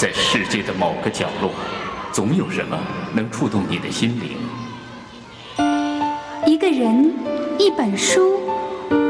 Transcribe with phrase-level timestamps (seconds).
[0.00, 1.50] 在世界的某个角落，
[2.10, 2.74] 总有什么
[3.14, 4.30] 能触动你的心灵。
[6.46, 7.12] 一个人，
[7.58, 8.40] 一本书，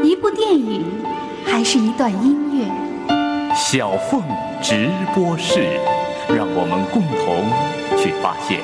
[0.03, 0.83] 一部电影，
[1.45, 2.65] 还是一段音乐？
[3.55, 4.21] 小凤
[4.61, 5.79] 直播室，
[6.27, 8.59] 让我们共同去发现。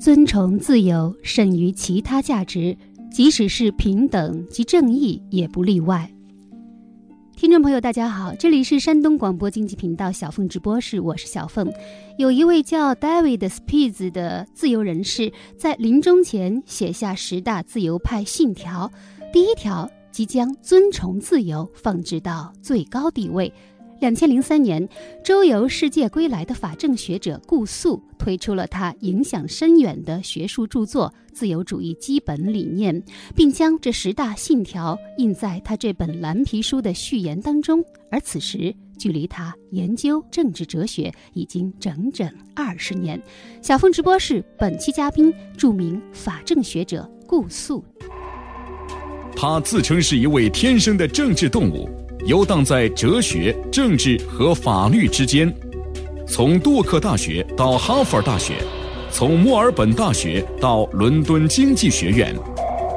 [0.00, 2.76] 尊崇自由胜于其他价值，
[3.10, 6.10] 即使是平等及正义也不例外。
[7.34, 11.70] 听众朋友，大家好，这里是山东广播经济频道小凤直播室，我是小凤。
[12.18, 18.90] 有一位叫 David Spies 的自由人士，在临终前写下十大自由派信条，
[19.32, 23.52] 第一条即将尊崇自由放置到最高地位。
[24.00, 24.86] 两千零三年，
[25.24, 32.94] 周游世界归来的法政学者顾素推出了他影响深远的学术著作《自由主义基本理念》，
[33.34, 37.82] 并将这十大信条印在他这本蓝皮书的序言当中。
[38.10, 43.20] 而此时，距离他研究政治哲学已经整整二十年。
[43.62, 47.82] 小凤直播室本期嘉宾，著名法政学者顾素。
[49.34, 51.88] 他自称是一位天生的政治动物。
[52.26, 55.52] 游荡在哲学、政治和法律之间，
[56.26, 58.54] 从杜克大学到哈佛大学，
[59.12, 62.34] 从墨尔本大学到伦敦经济学院，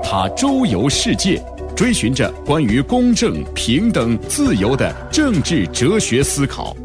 [0.03, 1.39] 他周游世界，
[1.75, 6.75] 追寻着关于公正、平等、自由的政治哲学思考。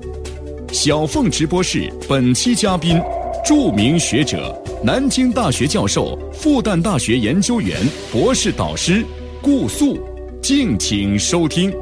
[0.71, 3.01] 小凤直播室本期嘉宾，
[3.43, 7.75] 著名学者、南京大学教授、复旦大学研究员、
[8.13, 9.03] 博士导师
[9.41, 9.99] 顾素，
[10.43, 11.73] 敬请收听。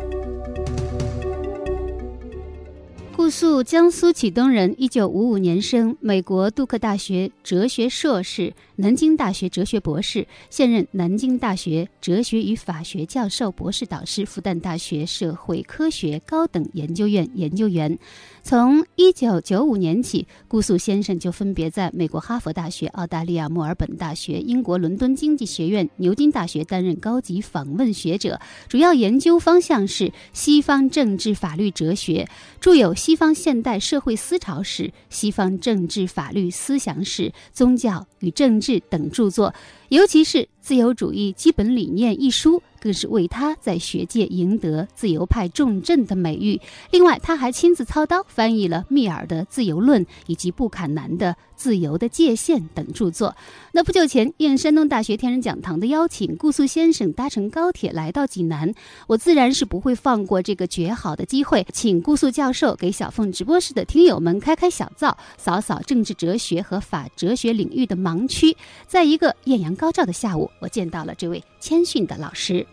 [3.32, 17.98] 素江苏启东人，一九五五年生，美国杜克大学哲学硕士，南京大学哲学博士，现任南京大学哲学与法学教授、博士导师，复旦大学社会科学高等研究院研究员。
[18.42, 28.38] 从一九九五年起，顾素先生就分别在美国哈佛大学、澳大利亚墨尔本大学、英国伦敦经济学院、牛津大学担任高级访问学者，
[28.68, 32.28] 主要研究方向是西方政治法律哲学，
[32.60, 37.22] 著有《西方方现代社会思潮史》《西方政治法律思想史》
[37.52, 39.54] 《宗教与政治》等著作，
[39.92, 42.62] 尤其是《自由主义基本理念》一书。
[42.82, 46.60] 更是为他在学界赢得自由派重镇的美誉。
[46.90, 51.36] 另外，他还亲自操刀翻译了密尔的《自由论》以及布坎南的。
[51.54, 53.36] 自由的界限等著作。
[53.70, 58.74] 那不久前应山东大学天人讲堂的邀请，顾素先生搭乘高铁来到济南，
[59.06, 68.56] 我自然是不会放过这个绝好的机会，请顾素教授给小凤直播室的听友们开开小灶，扫扫政治哲学和法哲学领域的盲区。
[68.88, 72.64] 在一个艳阳高照的下午，我见到了这位谦逊的老师，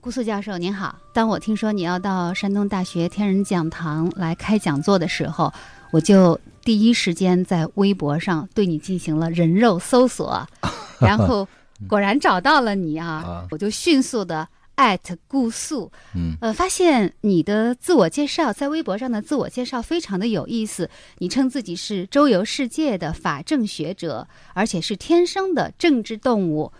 [0.00, 0.96] 顾素教授您好。
[1.12, 5.52] 当我听说你要到山东大学天人讲堂来开讲座的时候，
[5.90, 6.38] 我就。
[6.64, 10.46] 第一时间在微博上对你进行了人肉搜索，
[11.00, 11.48] 然后
[11.88, 13.44] 果然找到了你啊！
[13.50, 20.88] 我就迅速的艾特顾素，嗯，呃，发现你的自我介绍在微博上的自我介绍非常的有意思。
[21.18, 26.72] 你称自己是周游世界的法政学者，而且是天生的政治动物。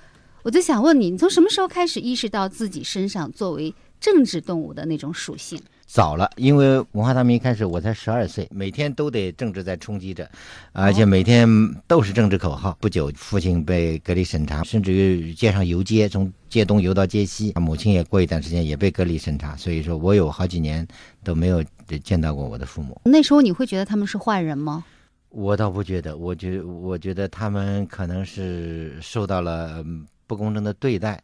[0.42, 5.60] 我就想问你，你从什么时候开始意识到自己身上作为政治动物的那种属性？
[5.92, 10.26] 早了，因为文化大革命开始，我才十二岁，每天都得政治在冲击着，
[10.72, 11.47] 而且每天
[11.86, 12.75] 都是政治口号。
[12.80, 17.53] 不久，父亲被隔离审查，甚至于街上游街，从街东游到街西。
[17.56, 20.88] 母亲也过一段时间也被隔离审查，所以说我有好几年
[21.22, 21.62] 都没有
[22.03, 22.98] 见到过我的父母。
[23.04, 24.82] 那时候你会觉得他们是坏人吗？
[25.28, 29.84] 我倒不觉得，我觉我觉得他们可能是受到了
[30.26, 31.22] 不公正的对待。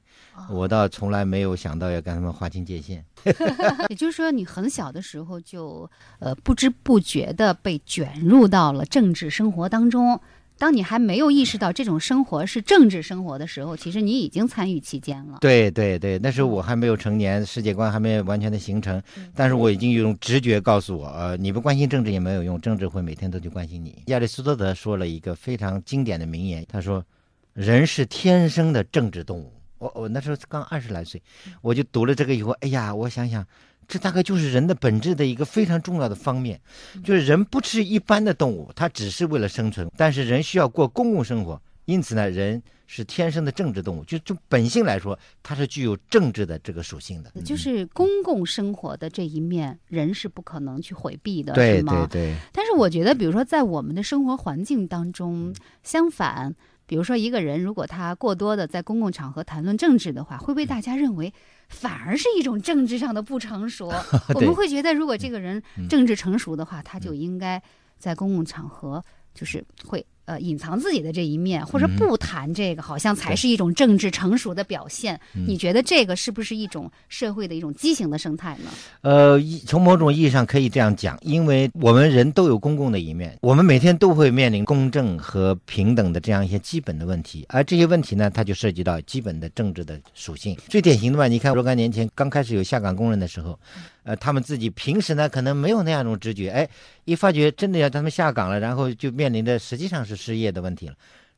[0.51, 3.05] 我倒从来没有想到要跟他们划清界限。
[3.89, 10.21] 也就是说，你很小的时候就呃不知不觉的被卷入到了政治生活当中。
[10.61, 15.39] 当你还没有意识到这种生活是政治生活的时候，其实你已经参与其间了。
[15.41, 19.01] 对对对，那时候我还没有成年，世界观还没有完全的形成，
[19.37, 24.03] 但是我已经有种直觉告诉我，呃，你不关心政治也没有用，政治会每天都去关心你。
[24.07, 27.05] 亚里士多德说了一个非常经典的名言，他说
[27.55, 31.23] ：“人是天生的政治动物。”我我那时候刚二十来岁，
[31.63, 33.47] 我就读了这个以后，哎呀，我想想，
[33.87, 36.61] 这大概就是人的本质的一个非常重要的方面，
[37.05, 52.35] 就是人不是一般的动物，它只是为了生存，但是人需要过公共生活，因此呢，人是天生的政治动物，就就本性来说，它是具有政治的这个属性的，就是公共生活的这一面，人是不可能去回避的，对对对。
[52.53, 56.55] 但是我觉得，比如说在我们的生活环境当中，相反。
[56.89, 61.33] 比如说一个人如果他过多的在公共场合谈论政治的话，会被大家认为
[61.69, 63.93] 反而是一种政治上的不成熟。
[64.35, 67.63] 我们会觉得，如果这个人政治成熟的话，他就应该
[67.99, 69.05] 在公共场合
[69.35, 70.05] 就是会。
[70.29, 75.19] 呃，隐藏自己的这一面，或者不谈这个，好像才是一种政治成熟的表现。
[75.33, 78.71] 你觉得这个是不是一种社会的一种畸形的生态呢？
[79.01, 90.55] 呃，从某种意义上可以这样讲，因为我们人都有公共的一面，我们每天都会面临公正和平等的这样一些基本的问题，而这些问题呢，它就涉及到基本的政治的属性。
[90.69, 93.59] 最典型的吧，你看若干年前刚开始有下岗工人的时候。
[94.09, 96.67] 呃，他们自己平时呢可能没有那样一种直觉，哎，
[97.05, 100.95] 一发觉真的要他们下岗了，然后就面临着实际上是失业的问题了，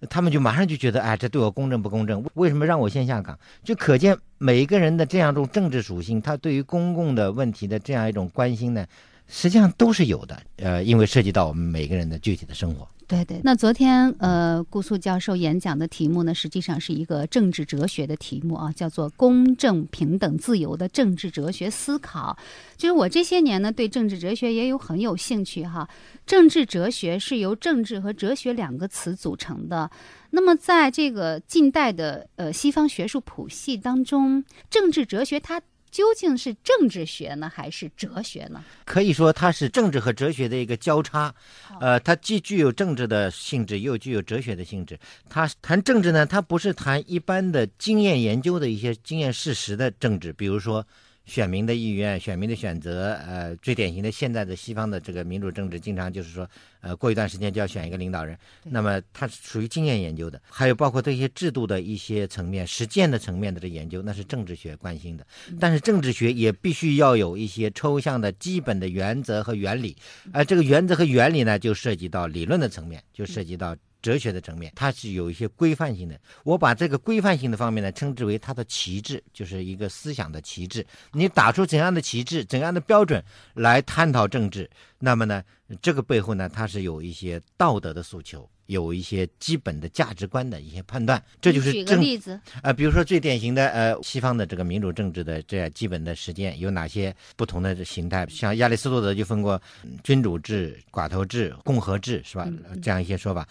[0.08, 2.24] 他们就马上就觉得，哎，这对我公正不公正？
[2.34, 3.36] 为什么让我先下岗？
[3.64, 8.86] 就可见每一个人的这样一种政治属性，他对于公共的问题的这样一种关心呢，
[9.26, 10.40] 实际上都是有的。
[10.58, 12.86] 呃，因为涉及到我们每个人的具体的生活。
[13.10, 22.38] 对对，那昨天呃，顾素教授演讲的题目呢，实际上是一个政治哲学的题目啊，叫做“公正、平等、自由的政治哲学思考”。
[22.78, 25.88] 就是我这些年呢，对政治哲学也有很有兴趣哈。
[26.24, 29.90] 政治哲学是由政治和哲学两个词组成的。
[30.30, 35.60] 那么在这个近代的呃西方学术谱系当中，政治哲学它。
[35.90, 38.62] 究竟是政治学呢，还是哲学呢？
[38.84, 41.34] 可以说它是政治和哲学的一个交叉，
[41.80, 44.98] 呃，它既具有政治的性质，又具有哲学的性质。
[45.28, 50.86] 它谈政治呢，它不是谈一般的经验研究的一些经验事实的政治，比如说。
[51.26, 56.48] 选民的意愿、选民的选择，呃，最典型的现在的西方的这个民主政治，经常就是说，
[56.80, 65.26] 呃，过一段时间就要选一个领导人，那么它是属于经验研究的，还有包括这些制度的一些层面、实践的层面的这研究，那是政治学关心的。
[65.60, 69.96] 但是政治学也必须要有一些抽象的基本的原则和原理，
[70.32, 73.76] 而这个原则和原理呢，就涉及到理论的层面，就涉及到。
[74.02, 76.18] 哲学的层面，它是有一些规范性的。
[76.44, 80.86] 我把这个规范性的方面呢，称之为它的旗帜，就是一个思想的旗帜。
[81.12, 83.22] 你打出怎样的旗帜、怎样的标准
[83.54, 84.68] 来探讨政治，
[84.98, 85.42] 那么呢，
[85.82, 91.22] 这个背后呢，它是有一些道德的诉求，有一些基本的价值观的一些判断。
[91.40, 98.26] 这就是举个例子啊，比如说最典型的呃，西方的这个民主政治的这样基本的实践有哪些不同的形态？
[98.28, 99.60] 像亚里士多德就分过
[100.02, 102.48] 君主制、寡头制、共和制，是吧？
[102.82, 103.46] 这样一些说法。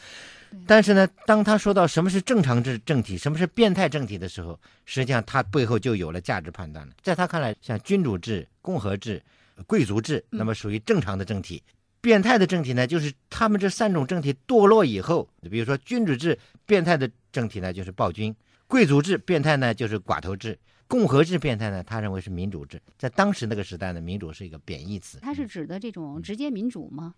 [0.65, 6.93] 但是呢，当他说到什么是正常制政体，什么是变态政体的时候，实际上他背后就有了价值判断了。
[7.01, 9.21] 在他看来，像君主制、共和制、
[9.65, 11.61] 贵族制，那么属于正常的政体；
[12.01, 18.33] 变态的政体呢，就是他们这三种政体堕落以后，比如说君主制变态的政体呢，就是暴君；
[18.67, 20.53] 贵族制变态呢，就是寡头制；
[20.87, 22.81] 共和制变态呢，他认为是民主制。
[22.97, 25.19] 在当时那个时代呢，民主是一个贬义词。
[25.21, 27.13] 它是指的这种直接民主吗？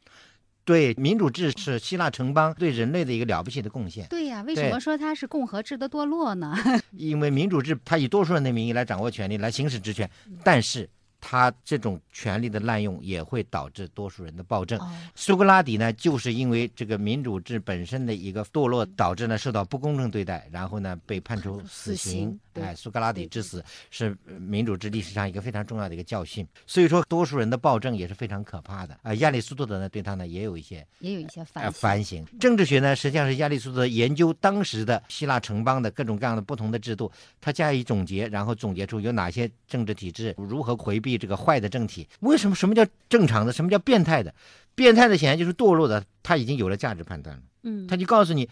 [0.64, 4.08] 对，民主制是希腊城邦对人类的一个了不起的贡献。
[4.08, 6.56] 对呀，为什么说它是共和制的堕落呢？
[6.96, 10.10] 因为民主制它以多数人的名义来掌握权力，来行使职权，
[10.44, 10.90] 但是。
[11.24, 14.82] 它这种权力的滥用也会导致多数人的暴政。
[15.14, 22.40] 苏格拉底呢，就是因为这个民主制本身的一个堕落，导致呢受到不公正对待，然后呢被判处死刑。
[22.56, 26.46] 哎，苏格拉底之死是民主制历史上一个非常重要的一个教训。
[26.66, 28.98] 所以说，多数人的暴政也是非常可怕的。
[29.04, 32.26] 啊，亚里士多德呢对他呢也有一些也有一些反反省。
[32.40, 41.12] 政治学呢实际上是亚里士多德研究当时的希腊城邦的各种各样的不同的制度，他加以总结，然后总结出有哪些政治体制如何回避。
[41.22, 42.56] 这个坏的政体，为什么？
[42.56, 43.52] 什么叫正常的？
[43.52, 44.34] 什么叫变态的？
[44.74, 47.44] 变态的显然就是堕落的，他已经有了价值判断了。
[47.64, 48.50] 嗯，他就告诉你，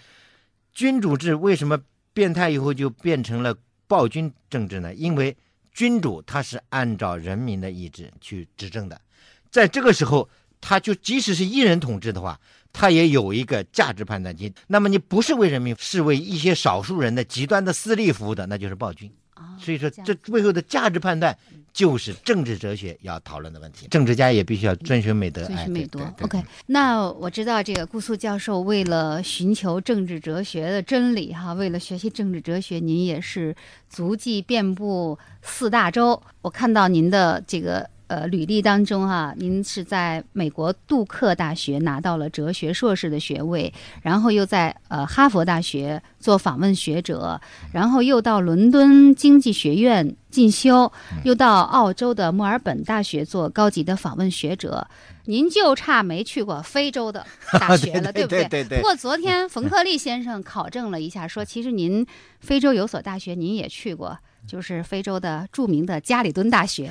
[0.74, 1.80] 君主制为什么
[2.14, 3.56] 变态以后就变成了
[3.90, 4.94] 暴君政治呢？
[4.94, 5.36] 因为
[5.74, 9.02] 君主他是按照人民的意志去执政的，
[9.50, 10.30] 在这个时候，
[10.62, 12.40] 他就即使是一人统治的话，
[12.72, 14.54] 他也有一个价值判断机。
[14.68, 19.12] 那么你不是为人民，是为一些少数人的极端的私利服务的，那就是暴君。
[19.60, 21.38] 所以说，这背后的价值判断。
[21.72, 25.46] 就是政治哲学要讨论的问题，政治家也必须要遵循美德。
[25.46, 26.02] 遵循美德。
[26.22, 33.56] OK，那我知道这个顾素教授为了寻求政治哲学的真理，哈，为了学习政治哲学，您也是
[33.88, 36.22] 足迹遍布四大洲。
[36.42, 37.88] 我看到您的这个。
[38.10, 47.40] 呃，履历当中哈，您是在美国杜克大学拿到了哲学硕士的学位，然后又在呃哈佛大学做访问学者，
[47.72, 50.92] 然后又到伦敦经济学院进修，
[51.24, 54.88] 又到澳洲的墨尔本大学做高级的访问学者。
[55.26, 57.24] 您就差没去过非洲的
[57.60, 58.44] 大学了， 对不对？
[58.46, 58.80] 对对。
[58.80, 62.04] 不过昨天冯克利先生考证了一下，说 其实您
[62.40, 64.18] 非洲有所大学您也去过。
[64.48, 66.90] 就是非洲的著名的加里敦大学，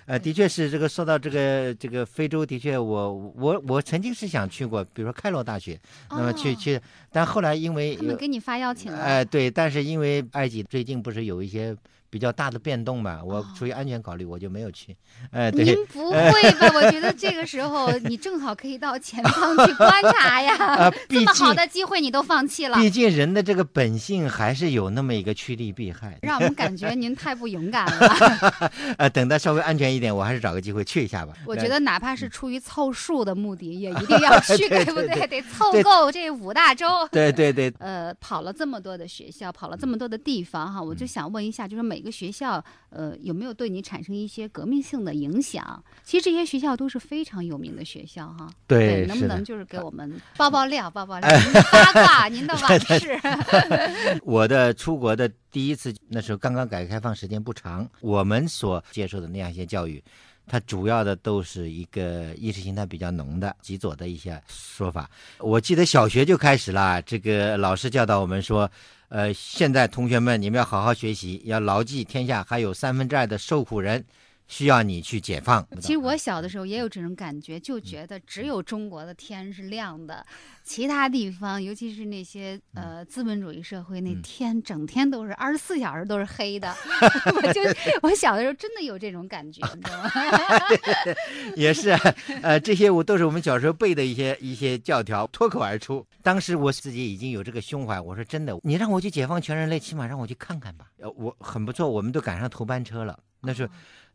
[0.07, 5.79] 呃，的确是这个说到这个这个非洲，的确我我我曾经是想去过，比如说开罗大学，
[6.11, 8.99] 那么去哦去，但后来因为他们给你发邀请了。
[8.99, 11.77] 哎，对，但是因为埃及最近不是有一些
[12.15, 14.97] 比较大的变动吧，我哦出于安全考虑，我就没有去。
[15.33, 16.71] 哎，对，您不会吧？
[16.73, 20.55] 我觉得这个时候 你正好可以到前方去观察呀。
[20.87, 26.17] 啊，这么好的机会你都放弃了，毕竟人的这个本性还是有那么一个趋利避害。
[26.23, 28.71] 让我们感觉您太不勇敢了。
[28.97, 31.35] 呃，等到稍微安全一点，我还是找个机会去一下吧。
[31.45, 36.87] 我觉得哪怕是出于凑数的目的，也一定要去，对不对对得凑够这五大洲。
[37.11, 45.83] 对对对，呃，跑了这么多的学校，跑了这么多的地方哈，嗯我就想问一下，就是每个学校呃有没有对你产生一些革命性的影响？
[46.05, 48.49] 其实这些学校都是非常有名的学校哈。
[48.69, 51.29] 对能不能就是给我们爆爆料、爆爆料，
[51.73, 53.19] 八卦、您的往事？
[54.23, 60.03] 我的出国的第一次，那时候刚刚改革开放时间不长，我们所接受的那样一些教育，
[60.47, 65.11] 它主要的都是一个意识形态比较浓的极左的一些说法。
[65.39, 68.71] 我记得小学就开始了，这个老师教导我们说，
[69.09, 74.05] 呃，现在同学们你们要好好学习，要牢记天下还有三分之二的受苦人
[74.47, 75.67] 需要你去解放。
[75.81, 80.25] 其实我小的时候也有这种感觉，就觉得只有中国的天是亮的，
[80.63, 86.75] 其他地方，尤其是那些呃资本主义社会，那嗯天整天都是二十四小时都是黑的。
[87.35, 87.61] 我就
[88.03, 90.11] 我小的时候真的有这种感觉，你知道吗？
[91.57, 91.91] 也是，
[92.43, 96.07] 呃，这些我都是我们小时候背的一些一些教条，脱口而出。
[96.23, 100.87] 当时我自己已经有这个胸怀，我说真的，你让我去解放全人类，起码让我去看看吧。
[100.99, 103.19] 呃，我很不错，我们都赶上头班车了。
[103.41, 103.69] 那哦是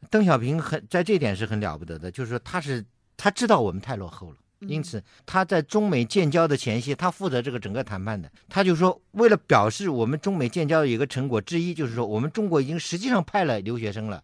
[0.09, 2.85] 邓小平很在这点是很了不得的，就是说他是
[3.17, 4.35] 他知道我们太落后了。
[4.67, 8.29] 因此，他在中美建交的前夕，他负责这个整个谈判的。
[8.49, 14.21] 他就说，为了表示我们中美建交的一个成果之一，就是说我们中国已经实际上派了留学生了。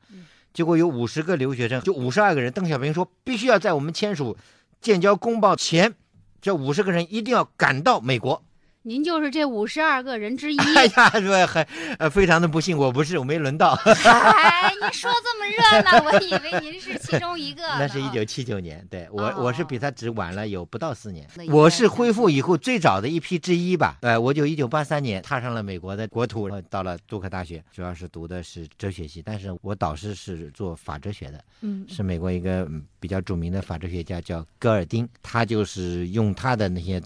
[0.54, 2.52] 结果有五十个留学生，就五十二个人。
[2.52, 4.36] 邓小平说，必须要在我们签署
[4.82, 5.94] 建交公报前，
[6.42, 8.44] 这五十个人一定要赶到美国。
[8.88, 10.58] 您就是这五十二个人之一。
[10.78, 11.66] 哎呀，说很
[11.98, 13.72] 呃非常的不幸，我不是，我没轮到。
[13.84, 17.64] 哎，您说这么热闹，我以为您是其中一个。
[17.80, 23.98] 那是一九七九年，对我、哦我是比他只晚了有不到四年我是恢复以后最早的一批之一吧。
[24.02, 37.02] 呃，我就一九八三年踏上了美国的国土，呃到了杜克大学，主要是读的是哲学系，但是我导师是做法哲学的，嗯，是美国一个嗯比较著名的法哲学家叫戈尔丁，他就是用他的那些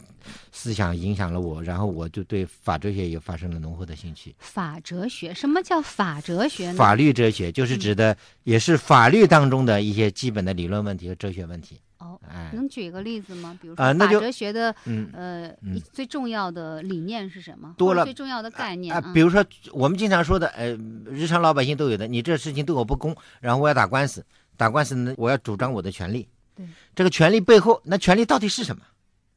[0.52, 4.36] 思想影响了我，然后我就对法哲学也发生了浓厚的兴趣。
[4.40, 6.78] 法哲学，什么叫法哲学呢？
[6.78, 11.80] 法律哲学就是指的，也是法律当中的一些基本的理论问题和哲学问题。
[12.00, 13.56] 哦，哎，能举个例子吗？
[13.62, 15.54] 比如说法哲学的嗯呃
[15.94, 17.76] 最重要的理念是什么？
[17.78, 24.26] 多了最重要的概念啊，比如说我们经常说的，呃，日常老百姓都有的，你这事情对我不公，然后我要打官司，
[24.58, 26.28] 打官司呢，我要主张我的权利。
[26.56, 28.82] 对，这个权利背后，那权利到底是什么？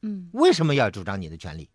[0.04, 1.68] 嗯为什么要主张你的权利？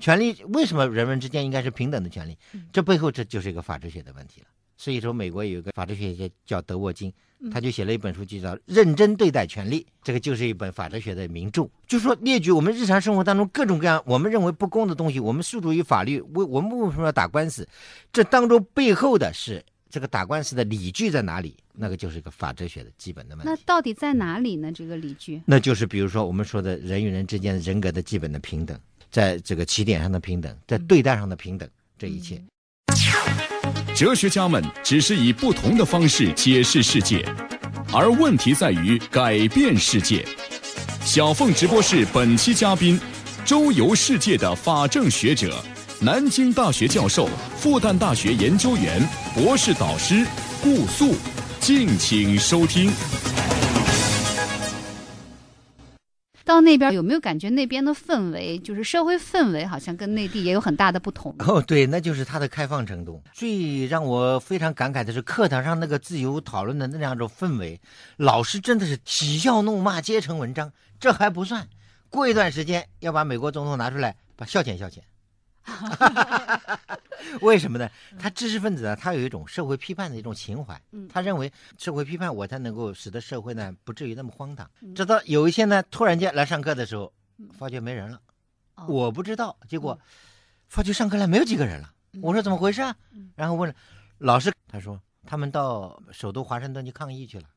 [0.00, 2.36] 权利为什么人们之间应该是平等的权利？
[2.52, 4.46] 嗯这背后这就是一个法哲学的问题了。
[4.76, 11.68] 所以说，美国有一个法哲学家叫德沃金，嗯他就写了一本书，就叫《认真对待权利》，这个就是一本法哲学的名著。
[11.86, 17.68] 就是说，列举我们日常生活当中各种各样我们认为不公的东西，我们诉诸于法律，为我们为什么要打官司？
[18.10, 21.54] 这当中背后的是这个打官司的理据在哪里？
[21.74, 23.50] 那个就是一个法哲学的基本的问题。
[23.50, 24.72] 那到底在哪里呢？
[24.72, 25.42] 这个理据？
[25.44, 28.78] 那就是比如说我们说的人与人之间的人格的基本的平等，
[29.10, 32.40] 在这个起点上的平等，在对待上的平等，这一切。
[33.94, 37.22] 哲学家们只是以不同的方式解释世界，
[37.92, 40.24] 而问题在于改变世界。
[41.04, 42.98] 小凤直播室本期嘉宾，
[43.44, 45.62] 周游世界的法政学者，
[46.00, 50.26] 南京大学教授、复旦大学研究员、博士导师
[50.62, 51.14] 顾素，
[51.60, 52.90] 敬请收听。
[56.50, 61.32] 到那边有没有感觉那边的氛围，就是社会氛围，好像跟内地也有很大的不同？
[61.38, 63.22] 哦，对，那就是它的开放程度。
[63.32, 67.80] 最让我非常感慨的是课堂上那个自由讨论的那样一种氛围，
[68.16, 70.72] 老师真的是嬉笑怒骂皆成文章。
[70.98, 71.68] 这还不算，
[72.08, 74.98] 过一段时间要把美国总统拿出来，把消遣消遣。
[77.40, 77.88] 为什么呢？
[78.18, 84.68] 他知识分子啊，他有一种社会批判的一种情怀，嗯他认为社会批判我才能够使得社会呢不至于那么荒唐。
[84.80, 87.12] 嗯直到有一天呢，突然间来上课的时候，
[87.58, 88.20] 发觉没人了，
[88.74, 89.98] 哦我不知道，结果
[90.68, 91.92] 发觉上课来没有几个人了。
[92.22, 92.96] 我说怎么回事啊？
[93.12, 93.74] 嗯然后问了
[94.18, 97.48] 老师，他说他们到首都华盛顿去抗议去了，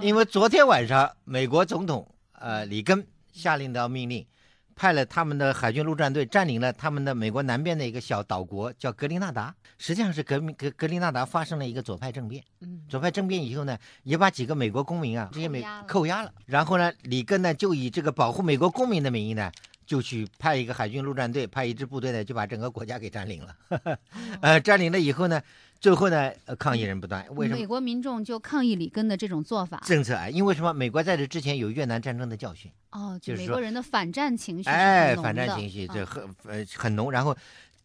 [0.00, 4.26] 因为昨天晚上美国总统呃里根下令的命令，
[4.76, 9.54] 派了他们的海军陆战队占领了他们的美国南边的一个小岛国，叫格林纳达。
[9.78, 12.42] 实际上是格格格林纳达发生了一个左派政变。
[12.60, 16.32] 嗯，左派政变以后呢，也把几个美国公民啊，这些美扣押了。
[16.46, 19.50] 然后呢，里根呢就以这个保护美国公民的名义呢，
[19.86, 23.56] 就去派一个海军陆战队，派一支部队呢，就把整个国家给占领了。
[23.68, 23.98] 哦
[24.40, 25.40] 呃，占领了以后呢，
[25.80, 27.24] 最后呢，呃抗议人不断。
[27.34, 27.58] 为什么？
[27.58, 29.82] 美国民众就抗议里根的这种做法。
[29.84, 30.72] 政策啊，因为什么？
[30.72, 32.70] 美国在这之前有越南战争的教训。
[32.90, 37.12] 哦，就就是说美国人的反战情绪哎，反战情绪这啊很呃很浓。
[37.12, 37.36] 然后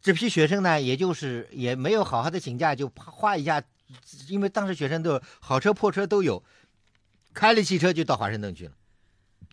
[0.01, 3.61] 这批学生呢，也就是也没有好好的请假，就哗一下，
[4.29, 6.41] 因为当时学生都好车破车都有，
[7.33, 8.71] 开了汽车就到华盛顿去了。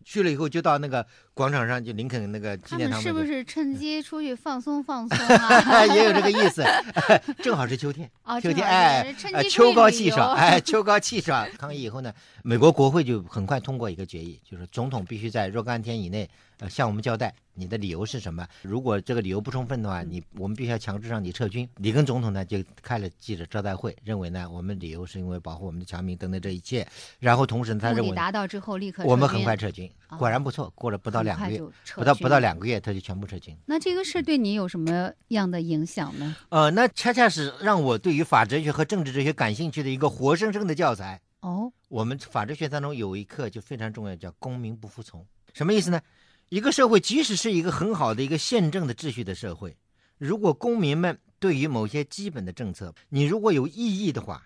[0.04, 1.04] 去了以后就到那个
[1.36, 5.84] 广场上，就林肯那个纪念堂是不是趁机出去放松放松 啊？
[5.84, 6.64] 也有这个意思，
[7.44, 11.46] 正好是秋天，哦，秋天哎是趁，秋高气爽，哎，秋高气爽。
[11.58, 12.10] 抗议以后呢，
[12.42, 16.26] 美国国会就很快通过一个决议，就是总统必须在若干天以内，
[16.60, 18.46] 呃，向我们交代你的理由是什么。
[18.62, 21.68] 如果这个理由不充分的话，嗯你我们必须要强制让你撤军。
[21.76, 26.86] 里根总统呢就开了记者招待会，认为呢我们理由是因为保护我们的侨民等等这一切，
[27.18, 31.61] 然后同时呢他认为达到之后立刻我们很快撤军，哦果然不错，过了不到很两个月，
[31.95, 33.54] 不到不到两个月他就全部撤军。
[33.66, 36.35] 那这个事对你有什么样的影响呢？
[36.49, 41.21] 呃，那恰恰是让我对于法哲学和政治哲学感兴趣的一个活生生的教材。
[41.40, 45.26] 哦，我们法哲学当中有一课就非常重要，叫公民不服从。
[45.52, 46.00] 什么意思呢？
[46.49, 49.76] 一个社会即使是一个很好的一个宪政的秩序的社会，
[50.16, 54.42] 如果公民们对于某些基本的政策，你如果有异议的话，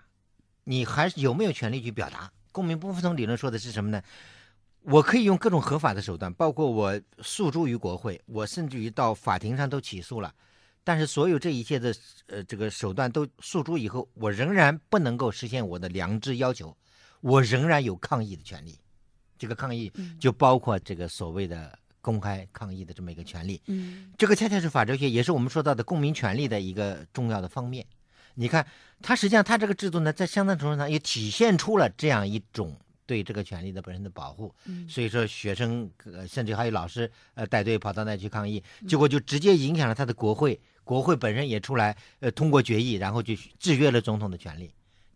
[0.65, 2.33] 你还是有没有权利去表达？
[2.53, 4.03] 公民不服从理论说的是什么呢？
[4.83, 10.35] 我可以用各种合法的手段，包括我诉诸于国会，我甚至于到法庭上都起诉了。
[10.83, 11.95] 但是所有这一切的
[12.27, 16.75] 呃这个手段都诉诸以后，我仍然不能够实现我的良知要求，
[17.21, 18.79] 我仍然有抗议的权利。
[19.39, 23.61] 这个抗议嗯就包括这个所谓的公开抗议的这么一个权利。
[23.67, 27.87] 嗯这个恰恰是法哲学，也是我们说到的公民权利的一个重要的方面。
[28.35, 28.67] 你看，
[29.03, 32.75] 它实际上它这个制度呢，在相当程度上也体现出了这样一种
[33.11, 34.55] 对这个权利的本身的保护。
[34.67, 34.88] 嗯。
[34.88, 44.71] 所以说，学生呃甚至还有老师呃带队跑到那去抗议，结果就直接影响了他的国会，国会本身也出来呃通过决议，然后就制约了总统的权利，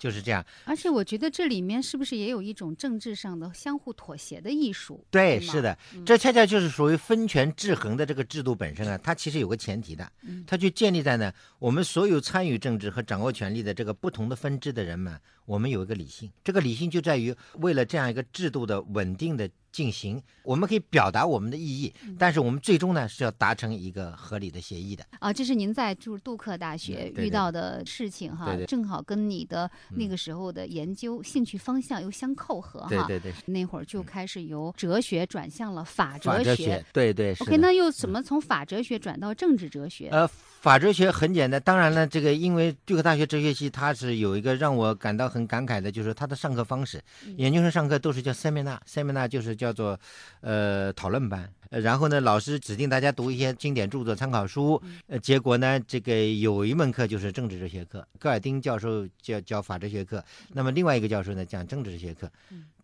[0.05, 0.45] 就是这样。
[0.67, 5.03] 而且我觉得这里面是不是也有一种政治上的相互妥协的艺术？
[5.11, 22.15] 对，吗是的，嗯这恰恰就是属于分权制衡的这个制度本身啊，它其实有个前提的嗯，它就建立在呢，我们所有参与政治和掌握权力的这个不同的分支的人们，我们有一个理性，这个理性就在于为了这样一个制度的稳定的进行，我们可以表达我们的异议，嗯。
[22.17, 25.05] 但是我们最终呢是要达成一个合理的协议的。
[25.19, 32.89] 啊，这是您在就是杜克大学遇到的事情哈，正好跟你的那嗯个时候的研究兴趣方向又相扣合哈。
[32.89, 40.09] 对对对，那会儿就开始由哲学转向了法哲学，对对 OK，那又怎么从法哲学转到政治哲学？
[40.13, 40.29] 呃，
[40.65, 46.97] 法哲学很简单，当然了，这个因为杜克大学哲学系它是有一个让我感到很感慨的，就是它的上课方式，
[47.27, 50.01] 嗯研究生上课都是叫 seminar，seminar 就是叫做
[50.41, 51.47] 呃讨论班。
[51.69, 54.81] 呃然后呢，老师指定大家读一些经典著作、参考书。
[55.07, 62.33] 呃，结果呢，这个有一门课就是政治哲学课，戈尔丁教授教教法哲学课，那么另外一个教授呢讲政治哲学课。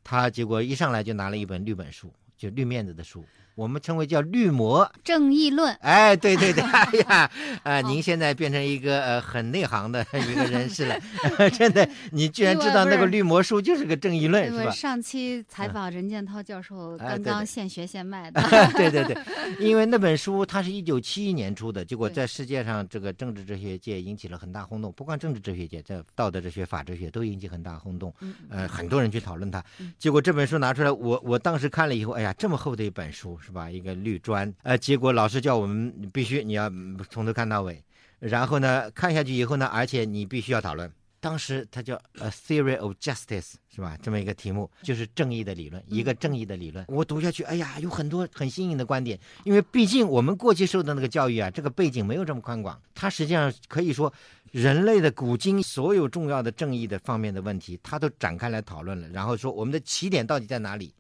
[0.04, 3.24] 他结果一上来就拿了一本绿本书，就绿面子的书，
[3.60, 4.90] 我们称为叫绿魔。
[5.04, 7.30] 正义论，哎，对对对， 哎呀，
[7.62, 10.98] 啊，哦您现在变成一个呃很内行的一个人士了，
[11.52, 14.70] 真的，你居然知道那个绿魔术就是个正义论是吧？
[14.70, 18.40] 上期采访任建涛教授刚刚现学现卖的，
[18.72, 19.14] 对对对，
[19.58, 29.62] 因为那本书它是一九七一年出的，结果在世界上这个政治哲学界引起了很大轰动，不光政治哲学界，在道德哲学、法哲学都引起很大轰动，嗯呃，很多人去讨论它。
[29.80, 29.92] 嗯。
[29.98, 33.68] 结果这本书拿出来，我我当时看了以后，哎呀，这么厚的一本书是吧？
[33.68, 36.70] 一个绿砖，呃，结果老师叫我们必须你要
[37.10, 37.82] 从头看到尾，
[38.20, 40.90] 然后呢看下去以后呢，而且你必须要讨论。
[41.18, 43.98] 当时它叫 A Theory of Justice，是吧？
[44.00, 46.86] 这么一个题目，就是正义的理论，一个正义的理论。
[46.88, 49.18] 我读下去，哎呀，有很多很新颖的观点。
[49.44, 54.10] 因为毕竟我们过去受的那个教育啊，这个背景没有这么宽广，它实际上可以说，
[54.52, 59.06] 人类的古今所有重要的正义的方面的问题，它都展开来讨论了。
[59.10, 60.94] 然后说我们的起点到底在哪里？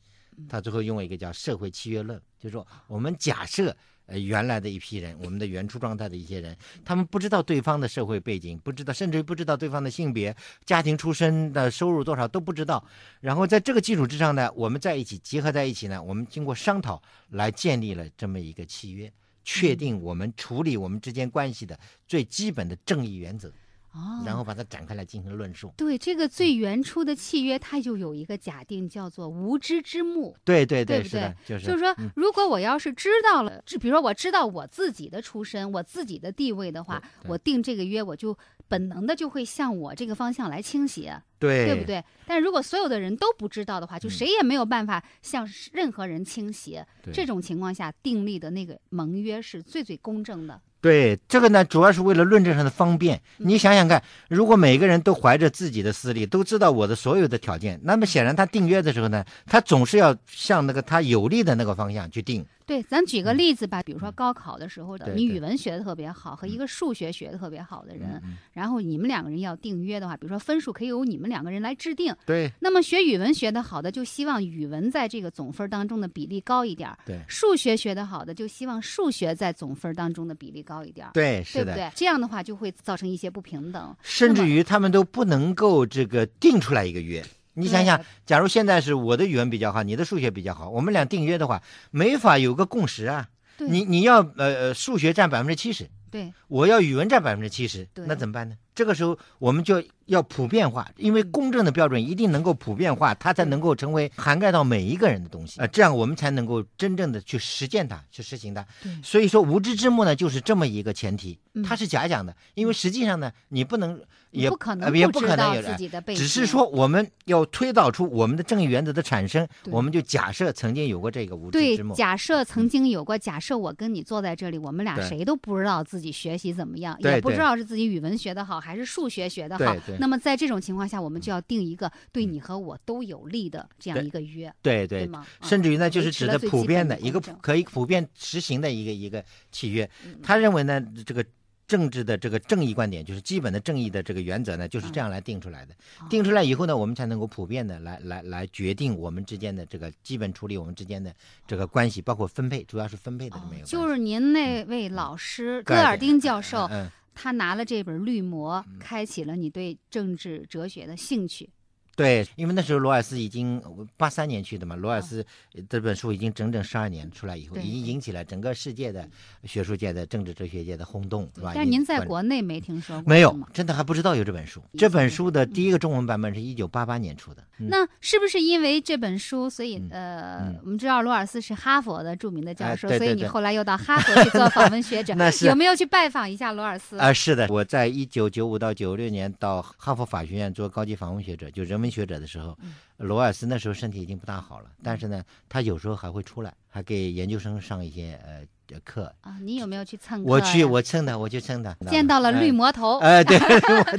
[0.48, 3.76] 他最后用了一个叫社会契约论，就是说我们假设。
[4.06, 12.84] 呃，原来的一批人，我们的原初状态的一些人，他们不知道对方的社会背景，不知道，甚至于不知道对方的性别、家庭出身的收入多少都不知道。
[13.20, 19.12] 然后在这个基础之上呢，我们在一起结合在一起呢，我们经过商讨来建立了这么一个契约，
[19.44, 23.52] 确定我们处理我们之间关系的最基本的正义原则。
[23.92, 25.72] 哦，然后把它展开来进行论述。
[25.76, 30.36] 对这个最原初的契约，它就有一个假定，叫做无知之幕。
[30.44, 38.36] 对对对不是的，就是就是说嗯，如果我要是知道了，就比如说我知道我自己的出身，我自己的地位的话，我定这个约，我就
[38.68, 41.84] 本能的就会向我这个方向来倾斜，对对不？
[41.84, 42.04] 对？
[42.26, 46.86] 但是如果所有的人都不知道的话，就嗯谁也没有办法向任何人倾斜。
[47.02, 50.60] 对这种情况下订立的那个盟约是最最公正的。
[50.80, 53.16] 对，这个呢，主要是为了论证上的方便。
[53.38, 62.44] 嗯你想想看，如果每个人都怀着自己的私利，都知道我的所有的条件，那么显然他订约的时候呢，他总是要向那个他有利的那个方向去定。
[62.66, 72.14] 对，咱举个例子吧，比如说高考的时候的，你语文学的特别好和一个数学学的特别好的人，嗯然后你们两个人要订约的话，比如说分数可以由你们两个人来制定。
[72.24, 81.64] 对那么学语文学得好的就希望语文在这个总分当中的比例高一点儿，对数学学得好的就希望数学在总分当中的比例高一点，对，是的。
[81.64, 81.90] 对不对？
[81.96, 83.96] 这样的话就会造成一些不平等。
[84.02, 87.24] 甚至于他们都不能够这个定出来一个约。
[87.54, 93.26] 你想想，假如现在是我的语文比较好，你的数学比较好，我们俩定约的话，没法有个共识啊。
[93.58, 98.54] 对你你要呃呃数学占百分之七十，对我要语文占百分之七十，那怎么办呢？
[98.80, 108.64] 这个时候我们就要普遍化，因为公正的标准一定能够普遍化，它才能够成为涵盖到每一个人的东西，呃，这样我们才能够真正的去实践它，去实行它。
[108.82, 108.90] 对。
[109.02, 115.74] 所以说无知之幕呢，就是这么一个前提嗯，它是假想的，因为实际上呢，你不能也不可能呃也不可能有的。
[115.76, 121.94] 己的背，只是说我们要推导出我们的正义原则的产生，我们就假设曾经有过这个无知之幕，。
[121.94, 129.76] 假设曾经有过，假设我跟你坐在这里，我们俩谁都不知道自己学习怎么样，也不知道是自己语文学的好还是数学学的好。
[129.98, 135.08] 那么在这种情况下，我们就要定一个对你和我都有利的这样一个约，对对，
[135.42, 139.88] 甚至于呢，就是指的普遍的一个可以普遍实行的一个一个契约。
[140.04, 141.24] 嗯他认为呢，这个
[141.66, 145.74] 政治的这个正义观点，就是基本的正义的这个原则呢，就是嗯这样来定出来的。
[146.00, 151.14] 哦定出来以后呢，我们才能够普遍的来来来决定我们之间的这个基本处理我们之间的
[151.46, 153.76] 这个关系，包括分配，主要是分配的这么一个关系。
[153.76, 161.50] 哦就是您那位老师戈尔丁教授，嗯，他拿了这本《绿魔》，开启了你对政治哲学的兴趣。
[161.96, 163.62] 对，因为那时候罗尔斯已经
[163.96, 165.24] 八三年去的嘛，罗尔斯
[165.54, 169.06] 呃这本书已经整整十二年出来以后，已经引起了整个世界的
[169.44, 171.52] 学术界的政治哲学界的轰动，是吧？
[171.54, 174.62] 但是您在国内没听说过没有，真的还不知道有这本书。
[174.78, 177.42] 这本书的第一个中文版本是一九八八年出的。
[177.58, 177.68] 嗯。
[177.68, 179.90] 那是不是因为这本书，所以嗯。
[179.90, 185.46] 呃嗯，我们知道罗尔斯是哈佛的著名的教哎授，所以你后来又到哈佛去做访问学者 那，是。
[185.46, 186.96] 有没有去拜访一下罗尔斯？
[186.98, 199.12] 啊，是的，我在一九九五到九六年到哈佛法学院做高级访问学者，就人文学者的时候，嗯罗尔斯那时候身体已经不大好了，但是呢，他有时候还会出来，还给研究生上一些呃呃课。
[199.22, 202.70] 啊，你有没有去蹭课我去，我蹭他，我去蹭他，见到了绿魔。
[202.70, 203.96] 头，哎， 对，绿魔头，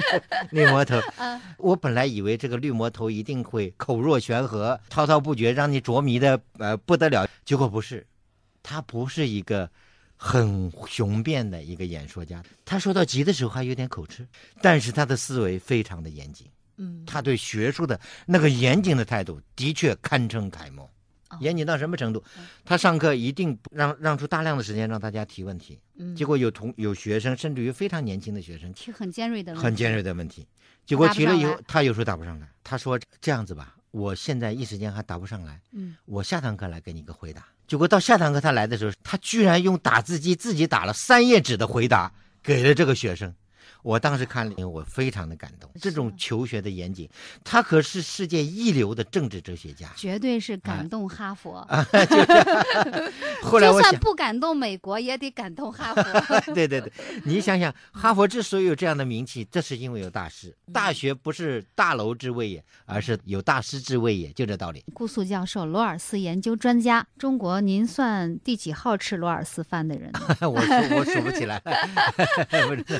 [0.51, 0.99] 绿魔头。
[1.17, 7.27] 嗯我本来以为这个绿魔头一定会口若悬河、滔滔不绝，让你着迷的呃不得了。
[7.43, 8.05] 结果不是，
[8.63, 9.69] 他不是一个
[10.15, 12.43] 很雄辩的一个演说家。
[12.65, 14.27] 他说到急的时候还有点口吃，
[14.61, 16.47] 但是他的思维非常的严谨，
[16.81, 20.83] 嗯，他对学术的那个严谨的态度的确堪称楷模
[21.29, 21.37] 哦。
[21.39, 22.45] 严谨到什么程度嗯？
[22.65, 30.47] 他上课一定让让出大量的时间让大家提问题，嗯结果有同有学生，甚至于非常年轻的学生提很尖锐的，很尖锐的问题，
[30.85, 32.49] 结果提了以后他有时候答不上来。
[32.63, 37.45] 他说这样子吧，我现在一时间还答不上来，嗯，我下堂课来给你个回答。
[37.67, 42.11] 结果到下堂课他来的时候，他居然用打字机自己打了三页纸的回答
[42.43, 43.33] 给了这个学生。
[43.83, 45.69] 我当时看了，我非常的感动。
[45.79, 47.09] 这种求学的严谨，
[47.43, 49.89] 他可是世界一流的政治哲学家。
[49.95, 51.67] 绝对是感动哈佛啊。
[53.41, 56.03] 后来我想，就算不感动美国，也得感动哈佛。
[56.53, 56.91] 对对对，
[57.25, 60.55] 你想想，哈佛之所以有这样的名气，这是因为有大师。
[60.71, 64.83] 大学不是大楼之位也，而是有大师之位也，就这道理。
[64.93, 70.19] 顾素教授，罗尔斯研究专家，中国您算第几号吃罗尔斯饭的人呢？
[70.49, 71.61] 我数我数不起来，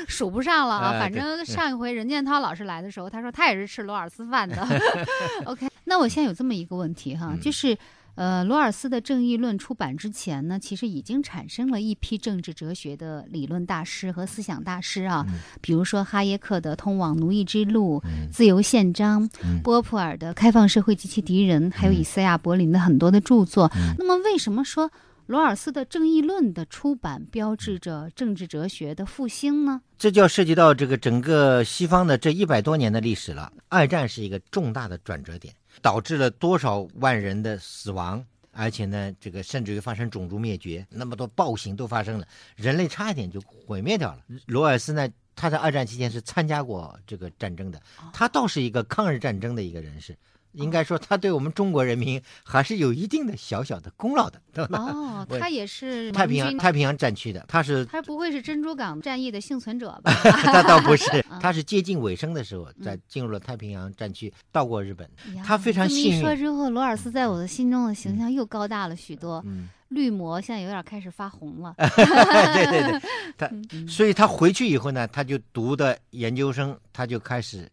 [0.07, 0.91] 数不上了啊！
[0.91, 4.67] 哎反正上一回任建涛老师来的时候，他说他也是吃罗尔斯饭的。
[5.45, 7.77] OK，那我现在有这么一个问题哈，嗯就是。
[8.15, 23.71] 呃，罗尔斯的《正义论》出版之前呢，其实已经产生了一批政治哲学的理论大师和思想大师啊，嗯比如说哈耶克的《通往奴役之路》嗯自由宪章》嗯波普尔的《开放社会及其敌人》，还有以赛亚·柏林的很多的著作。
[23.75, 24.91] 嗯那么，为什么说
[25.31, 29.81] 罗尔斯的《正义论》的出版标志着政治哲学的复兴呢？
[29.97, 33.49] 这就要涉及到这个整个西方的这一百多年的历史了。
[33.69, 44.19] 二战是一个重大的转折点，导致了多少万人的死亡，而且呢，这个甚至于发生种族灭绝，那么多暴行都发生了，人类差一点就毁灭掉了。
[44.47, 50.13] 罗尔斯呢，他在二战期间是参加过这个战争的，他倒是一个抗日战争的一个人士。
[50.53, 54.79] 应该说，他对我们中国人民还是有一定的小小的功劳的，对吧？
[54.79, 60.11] 哦， 他也是太平洋太平洋战区的，他是他不会是珍珠港战役的幸存者吧？
[60.43, 65.09] 他倒不是， 他是接近尾声的时候，在进入了太平洋战区，到过日本。
[65.45, 66.21] 他非常幸运。
[66.21, 69.43] 说之后，罗尔斯在我的心中的形象又高大了许多，
[69.89, 71.75] 绿膜现在有点开始发红了。
[71.77, 73.01] 对对对，
[73.37, 73.49] 他
[73.87, 77.69] 所以他回去以后呢，他就读的研究生，他就开始。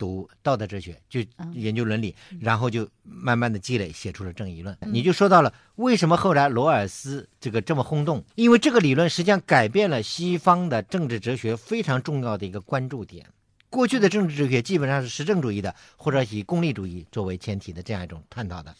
[0.00, 1.20] 读道德哲学，就
[1.52, 4.74] 研究伦理，然后就慢慢的积累，写出了正义论。
[4.80, 8.24] 你就说到了为什么后来罗尔斯这个这么轰动？
[8.34, 13.26] 因为这个理论实际上改变了西方的政治哲学非常重要的一个关注点。
[13.68, 18.74] 过去的政治哲学基本上是实证主义的，或者以功利主义作为前提的这样一种探讨的。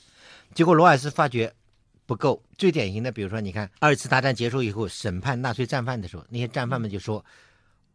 [0.54, 1.52] 结果罗尔斯发觉
[2.06, 2.42] 不够。
[2.56, 7.24] 最典型的，比如说，你看二次大战结束以后审判纳粹战犯的时候，那些战犯们就说：“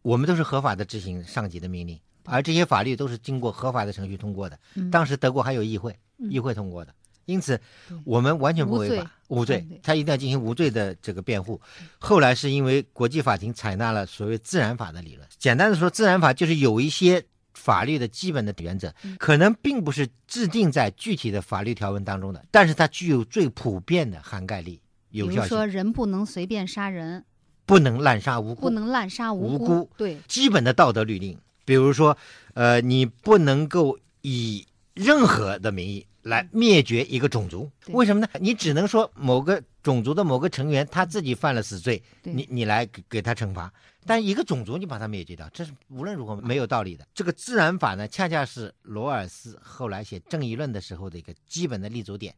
[0.00, 4.58] 我们都是合法的执行上级的命令。”而这些法律都是经过合法的程序通过的。
[4.90, 7.60] 当时德国还有议会，议会通过的，因此
[8.04, 9.66] 我们完全不违法，无罪。
[9.82, 11.60] 他一定要进行无罪的这个辩护。
[11.98, 15.26] 后来是因为国际法庭采纳了所谓自然法的理论。
[15.38, 25.40] 简单的说，自然法就是有一些法律的基本的原则，可能并不是制定在具体的法律条文当中的，但是它具有最普遍的涵盖力、有效性。
[25.42, 27.24] 比如说，人不能随便杀人，
[27.64, 29.90] 不能滥杀无辜，不能滥杀无辜。
[29.96, 31.36] 对，基本的道德律令。
[31.66, 32.16] 比如说，
[32.54, 38.28] 呃，你不能够以任何的名义来灭绝一个种族，为什么呢？
[38.40, 43.70] 你只能说某个种族的某个成员他自己犯了死罪，你你来给给他惩罚，
[44.06, 47.06] 但一个种族你把它灭绝掉，这是无论如何没有道理的。
[47.14, 52.34] 这个自然法呢，恰恰是罗尔斯后来写《正义论》的时候的一个基本的立足点。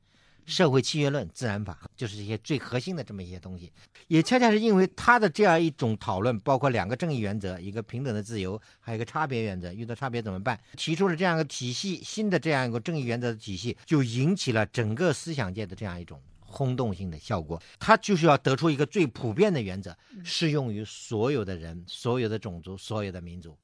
[0.49, 3.71] 社会契约论、自然法，就是这些最核心的这么一些东西，
[4.07, 10.59] 也恰恰是因为他的这样一种讨论，包括两个正义原则，一个平等的自由，还有一个差别原则，遇到差别怎么办？
[10.75, 17.63] 提出了这样一个体系，新的这样一个正义原则的体系，就引起了整个思想界的这样一种轰动性的效果。
[17.79, 23.55] 他就是要得出一个最普遍的原则，适用于所有的人、所有的种族、所有的民族。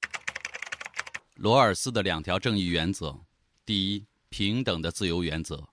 [1.36, 3.18] 罗尔斯的两条正义原则：
[3.64, 5.66] 第一，平等的自由原则。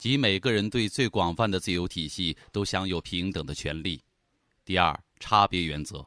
[0.00, 4.00] 即每个人对最广泛的自由体系都享有平等的权利。
[4.64, 6.02] 第二，差别原则，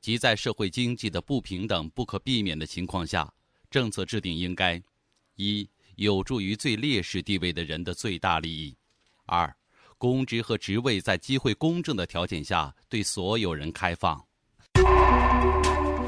[0.00, 3.30] 即在社会经济的不平等不可避免的情况下，
[3.70, 4.82] 政策制定应该：
[5.34, 8.74] 一，有助于最劣势地位的人的最大利益；
[9.26, 9.54] 二，
[9.98, 14.18] 公职和职位在机会公正的条件下对所有人开放。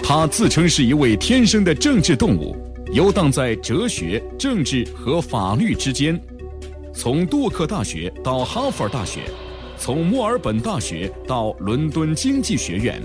[0.02, 2.56] 他自称是一位天生的政治动物，
[2.94, 6.18] 游荡在哲学、政治和法律之间。
[6.98, 9.20] 从杜克大学到哈佛大学，
[9.78, 13.00] 从墨尔本大学到伦敦经济学院，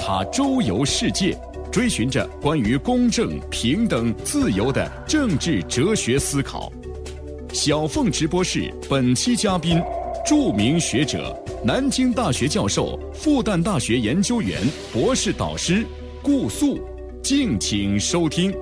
[0.00, 1.38] 他周游世界，
[1.70, 6.72] 追寻着关于公正、平等、自由的政治哲学思考。
[7.52, 9.80] 小凤直播室本期嘉宾，
[10.26, 14.60] 著名学者、南京大学教授、复旦大学研究员、
[14.92, 15.86] 博士导师
[16.20, 16.80] 顾素，
[17.22, 18.52] 敬请收听。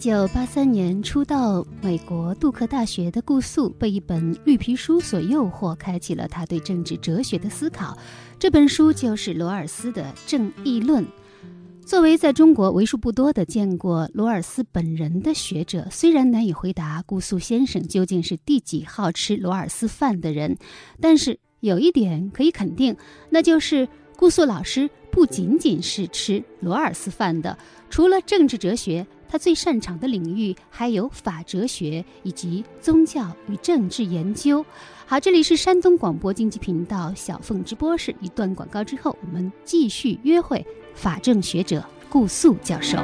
[0.00, 7.94] 九八三年初到美国杜克大学的顾素，被一本绿皮书所诱惑，开启了他对政治哲学的思考。
[8.38, 11.04] 这本书就是罗尔斯的《正义论》。
[11.84, 20.56] 作为在中国为数不多的见过罗尔斯本人的学者，虽然难以回答顾素先生究竟是第几号吃罗尔斯饭的人，
[20.98, 22.96] 但是有一点可以肯定，
[23.28, 23.86] 那就是
[24.16, 27.58] 顾素老师不仅仅是吃罗尔斯饭的。
[27.90, 29.06] 除了政治哲学。
[29.30, 34.64] 他最擅长的领域还有法哲学以及宗教与政治研究。
[35.06, 38.12] 好，这里是山东广播经济频道小凤直播室。
[38.20, 42.98] 一段广告之后，我们继续约会法政学者顾素教授。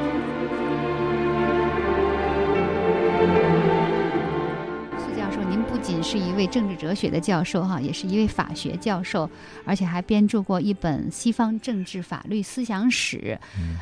[5.79, 9.29] 仅是一位政治哲学的教授哈，也是一位法学教授，
[9.65, 13.39] 而且还编著过一本西方政治法律思想史。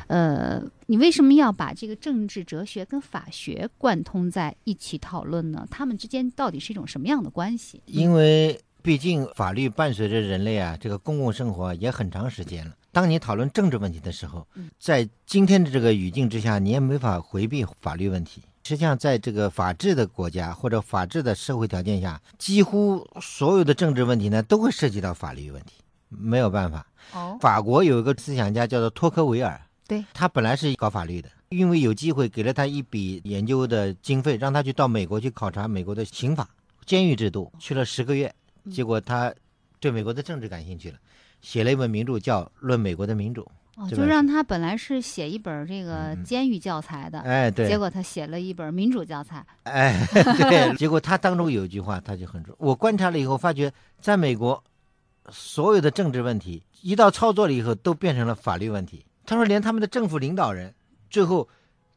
[0.07, 5.67] 呃，你为什么要把这个政治哲学跟法学贯通在一起讨论呢？
[5.71, 7.81] 他们之间到底是一种什么样的关系？
[7.85, 12.73] 因为毕竟法律伴随着人类啊这个公共生活也很长时间了。
[12.91, 14.47] 当你讨论政治问题的时候，
[14.79, 18.41] 在今天的这个语境之下，你也没法回避法律问题。
[18.67, 25.75] 实际上，在这个法治的国家或者法治的社会条件下，几乎所有的政治问题呢，都会涉及到法律问题，
[26.09, 26.83] 没有办法。
[27.13, 36.49] 哦，法国有一个思想家叫做托克维尔，对他本来是搞法律的，因为有机会给了他一笔研究的经费，让他去到美国去考察美国的刑法、
[36.87, 38.33] 监狱制度，去了十个月，
[38.71, 39.31] 结果他
[39.79, 40.97] 对美国的政治感兴趣了，
[41.39, 43.43] 写了一本名著叫《论美国的民主》。
[43.75, 49.45] 哦，就让他本来是写一本这个嗯监狱教材的，哎，对，结果他写了一本民主教材。
[49.63, 52.55] 哎，对， 结果他当中有一句话，他就很重。
[52.57, 54.63] 我观察了以后，发觉在美国，
[55.29, 59.05] 所有的政治问题一到操作了以后，都变成了法律问题。
[59.25, 60.73] 他说，连他们的政府领导人
[61.09, 61.47] 最后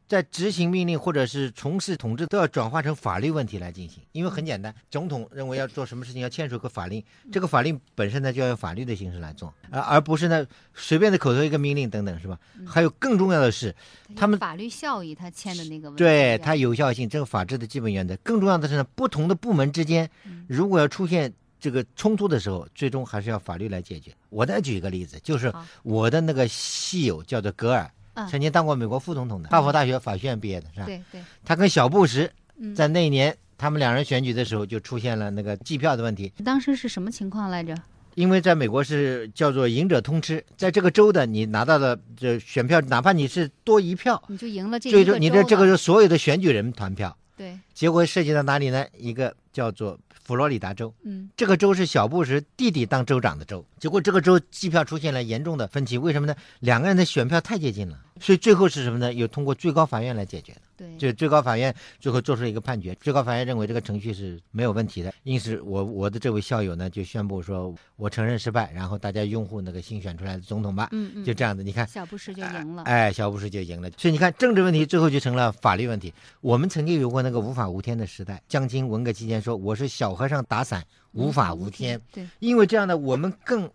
[0.09, 4.01] 在执行命令或者是从事统治，都要转化成法律问题来进行。
[4.11, 10.43] 因为很简单，总统认为要做什么事情，要签署个法令，这个法令本身呢就要用法律的形式来做，而而不是呢
[10.73, 12.39] 随便的口头一个命令等等，是吧？
[12.65, 13.75] 还有更重要的是，
[14.15, 18.17] 他们法律效益，他签的那个文对件它有效性，这个法治的基本原则。
[18.17, 20.09] 更重要的是呢，不同的部门之间，
[20.47, 24.11] 如果要出现这个冲突的时候，最终还是要法律来解决。
[24.29, 27.91] 我再举一个例子，就是我的那个戏友叫做格尔，嗯
[28.27, 30.85] 曾经当过美国副总统的，哈佛大学法学院毕业的，是吧？
[30.85, 36.31] 对对，他跟小布什嗯在那一年，他们两人选举的时候就出现了那个计票的问题。
[36.43, 37.75] 当时是什么情况来着？
[38.15, 47.15] 因为在美国是叫做赢者通吃，在这个州的你拿到了这选票，哪怕你是多一票，你就赢了这最终你的这个是所有的选举人团票。
[47.37, 48.85] 对，结果涉及到哪里呢？
[48.97, 53.63] 一个叫做佛罗里达州，嗯这个州是小布什弟弟当州长的州。
[53.79, 56.35] 结果这个州计票出现了严重的分歧，为什么呢？
[56.59, 59.13] 两个人的选票太接近了，所以最后是什么呢？
[59.13, 60.61] 有通过最高法院来解决的。
[60.79, 71.61] 对，就最高法院最后做出了一个判决，最高法院认为这个程序是没有问题的，因此我我的这位校友呢就宣布说，我承认失败，然后大家拥护那个新选出来的总统吧，嗯嗯，就这样子。
[71.61, 72.83] 你看，小布什就赢了。
[72.83, 73.91] 哎，小布什就赢了。
[73.97, 76.13] 所以你看，政治问题最后就成了法律问题。
[76.39, 81.99] 我们曾经有过那个无法无天的时代，江青文革期间说我是小和尚打伞，无法无天。
[82.13, 83.69] 对，因为这样呢，我们更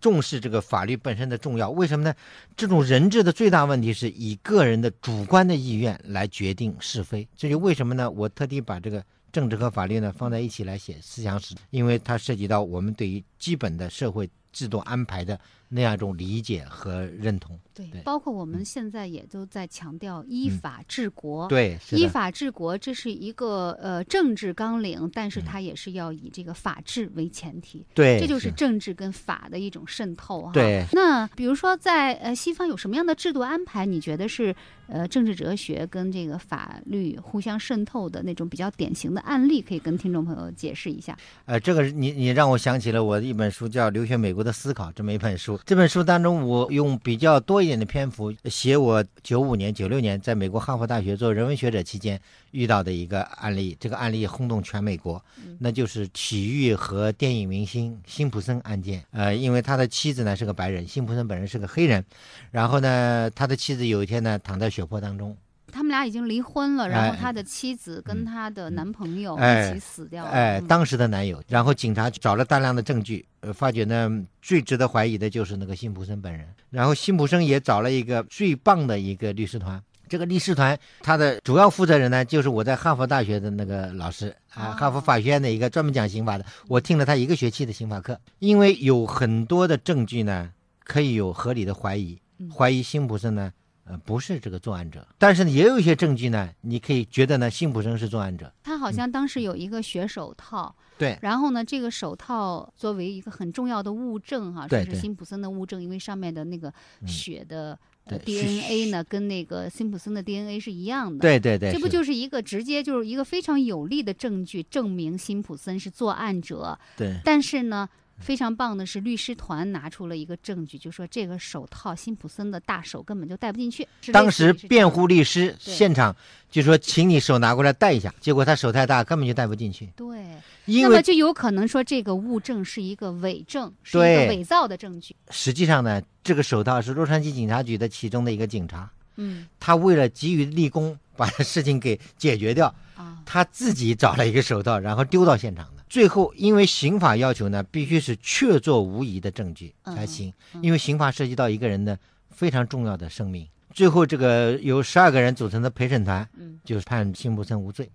[0.00, 1.70] 重视这个法律本身的重要。
[1.70, 2.14] 为什么呢？
[2.56, 7.26] 这种人治的最大问题是以个人的主观的意愿来决定是非。
[7.36, 8.10] 这就为什么呢？
[8.10, 17.58] 我特地把这个政治和法律呢放在一起来写思想史，因为它涉及到我们对于基本的社会制度安排的那样一种理解和认同。
[17.74, 21.46] 对对，包括我们现在也都在强调依嗯法治国。
[21.48, 30.52] 对，依法治国，这是一个呃政治纲领，但嗯是它也是要以这个法治为前提，对，这就是政治跟法的一种渗透哈。
[30.52, 33.84] 对那比如说在呃西方有什么样的制度安排？
[33.84, 41.14] 你觉得是呃政治哲学跟这个法律互相渗透的那种比较典型的案例，可以跟听众朋友解释一下？
[41.44, 45.55] 呃，这个你你让我想起了我的一本书，叫《留学美国的思考》这么一本书。
[45.64, 53.76] 这本书当中，我用比较多一点的篇幅写我九五年、九六年在美国哈佛大学做人文学者期间遇到的一个案例。
[53.78, 55.24] 这个案例轰动全美国，
[55.58, 59.04] 那就是体育和电影明星辛普森案件。
[59.12, 62.04] 呃，因为他的妻子呢是个白人，辛普森本人是个黑人，
[62.50, 65.36] 然后呢，他的妻子有一天呢躺在血泊当中，
[65.76, 70.30] 他们俩已经离婚了，然后哎他的妻子跟他的男朋友哎一起死掉了。
[70.30, 70.66] 哎，嗯。
[70.66, 74.10] 当时的男友，然后警察找了大量的证据，呃，发觉呢
[74.40, 79.78] 最值得怀疑的就是那个辛普森本人，然后辛普森也找了一个最棒的一个律师团。
[80.08, 90.48] 这个律师团，他的主要负责人呢，就是我在哈佛大学的那个老师啊，哦哈佛法学院的一个专门讲刑法的，我听了他一个学期的刑法课，因为有很多的证据呢，
[90.84, 92.48] 可以有合理的怀疑，嗯。
[92.48, 93.52] 怀疑辛普森呢，
[93.88, 106.68] 呃，不是这个作案者，但是呢，也有一些证据呢，你可以觉得呢，辛普森是作案者，他好像当时有一个血手套，对，然后呢，这个手套作为一个很重要的物证哈、对对说是辛普森的物证，因为上面的那个
[107.00, 111.20] 嗯血的、呃 DNA 呢，跟那个辛普森的 DNA 是一样的。。
[111.20, 116.76] 对对对，这不就是一个直接就是一个非常有力的证据，证明辛普森是作案者。
[116.96, 117.20] 对。
[117.24, 123.86] 但是呢，非常棒的是，律师团拿出了一个证据，就说这个手套辛普森的大手根本就戴不进去。
[124.12, 126.14] 当时辩护律师现场
[126.50, 129.86] 就说：“请你手拿过来戴一下。”结果他手太大，根本就戴不进去。
[129.94, 130.24] 对，
[130.64, 135.14] 因为那么就有可能说这个物证是一个伪证，是一个伪造的证据。
[135.30, 145.75] 实际上呢，这个手套是洛杉矶警察局的其中的一个警察，嗯他为了急于立功，把 事情给解决掉，啊，他自己找了一个手套，然后丢到现场的。
[145.88, 151.98] 最后，因为刑法要求呢，必须是确凿无疑的证据才行，嗯因为刑法涉及到一个人的
[152.30, 153.46] 非常重要的生命。
[153.72, 157.88] 最后，这个由十二个人组成的陪审团，嗯就判辛普森无罪。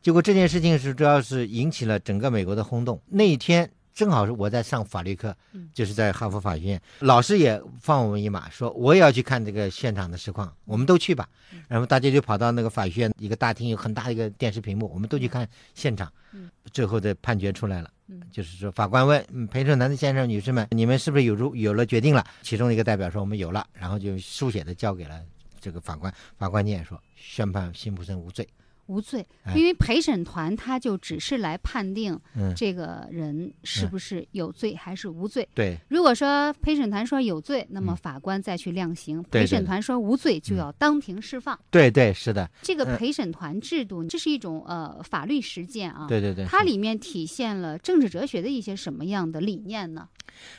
[0.00, 3.00] 结果这件事情是主要是引起了整个美国的轰动。
[3.08, 11.28] 那一天正好是我在上法律课嗯，就是在哈佛法学院，老师也放我们一马，说我也要去看这个现场的实况，我们都去吧。
[11.68, 16.50] 然后大家就跑到那个法学院一个大厅，有很大的一个电视屏幕，我们都去看现场嗯。
[16.72, 22.24] 最后的判决出来了嗯，就是说法官问嗯陪审团的先生、女士们，你们是不是有如有了决定了？
[22.42, 25.20] 其中一个代表说我们有了，然后就书写的交给了
[25.60, 28.48] 这个法官，法官念说宣判辛普森无罪。
[28.86, 35.48] 无罪，哎因为陪审团他就只是来判定嗯，这个人是不是有罪还是无罪。
[35.54, 41.58] 对如果说陪审团说有罪，那么嗯法官再去量刑；陪审团说无罪，就嗯要当庭释放。
[41.70, 46.06] 对对，是的，这个嗯陪审团制度，这是一种呃法律实践啊。
[46.08, 46.44] 对对对。
[46.46, 50.08] 它里面体现了政治哲学的一些什么样的理念呢？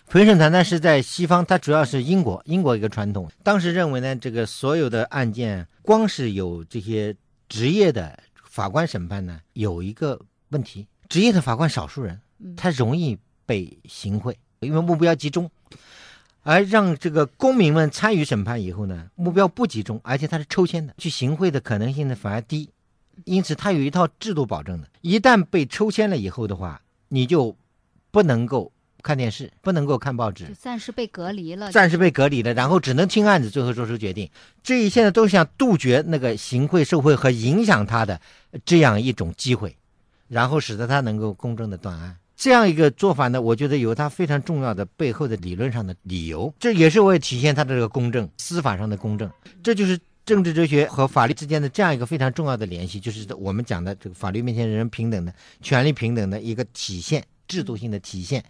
[0.07, 3.29] 陪审团呢是在西方，它主要是英国，英国一个传统。
[3.43, 7.15] 当时认为呢，这个所有的案件，光是有这些
[7.49, 10.19] 职业的法官审判呢，有一个
[10.49, 15.49] 问题：职业的法官少数人，嗯他容易被行贿，因为目标集中。
[16.45, 22.69] 而让这个公民们参与审判以后呢，目标不集中，而且他是抽签的，去行贿的可能性呢反而低，
[23.23, 24.89] 因此它有一套制度保证的。
[24.99, 27.55] 一旦被抽签了以后的话，你就
[28.11, 28.71] 不能够
[29.03, 31.71] 看电视，不能够看报纸就，暂时被隔离了。
[31.71, 34.29] 暂时被隔离了，然后只能听案子，最后做出决定。
[34.63, 38.19] 这一现在，都是想杜绝那个行贿受贿和影响他的
[38.65, 39.75] 这样一种机会，
[40.29, 42.15] 然后使得他能够公正的断案。
[42.35, 49.29] 这样一个做法呢，我觉得有它非常重要的背后的理论上的理由，这也是为了体现它的这个公正，司法上的公正。
[49.61, 58.43] 这就是政治哲学和法律之间的这样一个非常重要的联系，就是我们讲的这个法律面前人人平等的、权利平等的一个体现，制度性的体现。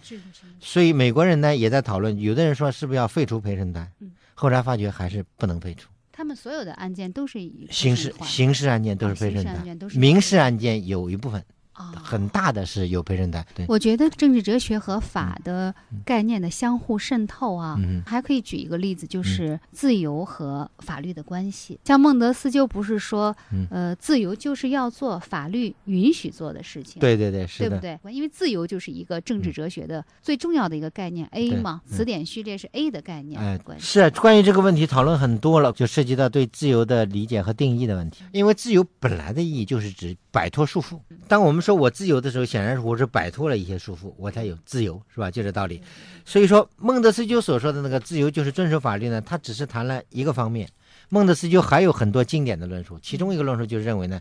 [0.59, 5.89] 所以美国人呢也在讨论，有的人说是不是要废除陪审团嗯，后来发觉还是不能废除。
[6.11, 9.65] 他们所有的案件都是以刑事刑事案件都是陪审团
[9.95, 11.45] 民事案件有一部分啊。
[11.73, 13.45] 很大的是有陪审团。
[13.55, 15.73] 对，我觉得政治哲学和法的
[16.05, 21.79] 概念的相互渗透啊，嗯还可以举一个例子，就是自由和法律的关系。
[21.85, 26.99] 像孟德斯鸠不是说，嗯呃，自由就是要做法律允许做的事情。
[26.99, 28.13] 对对对，是的，对不对？
[28.13, 33.85] 因为自由就是一个政治哲学的最重要的一个概念，A 嘛，嗯词典序列是 A 的概念哎，关系。
[33.85, 38.23] 是啊关于这个问题讨论很多了，就涉及到对自由的理解和定义的问题。
[38.31, 40.99] 因为自由本来的意义就是指摆脱束缚。
[41.27, 45.31] 当我们说我自由的时候，显然是我是摆脱了一些束缚，我才有自由，是吧？
[45.31, 45.81] 就这道理。
[46.25, 50.69] 所以说，孟德斯鸠所说的那个自由就是遵守法律呢，他只是谈了一个方面。
[51.09, 54.19] 孟德斯鸠还有很多经典的论述，其中一个论述就是认为呢，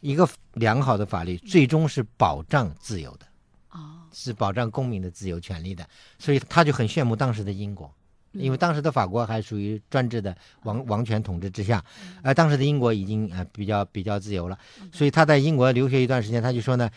[0.00, 3.26] 一个良好的法律最终是保障自由的。
[3.70, 5.86] 哦，是保障公民的自由权利的，
[6.18, 7.92] 所以他就很羡慕当时的英国，
[8.32, 11.84] 因为当时的法国还属于专制的王王权统治之下，
[12.22, 14.58] 而当时的英国已经呃比较比较自由了，
[14.92, 16.90] 所以他在英国留学一段时间，他就说呢。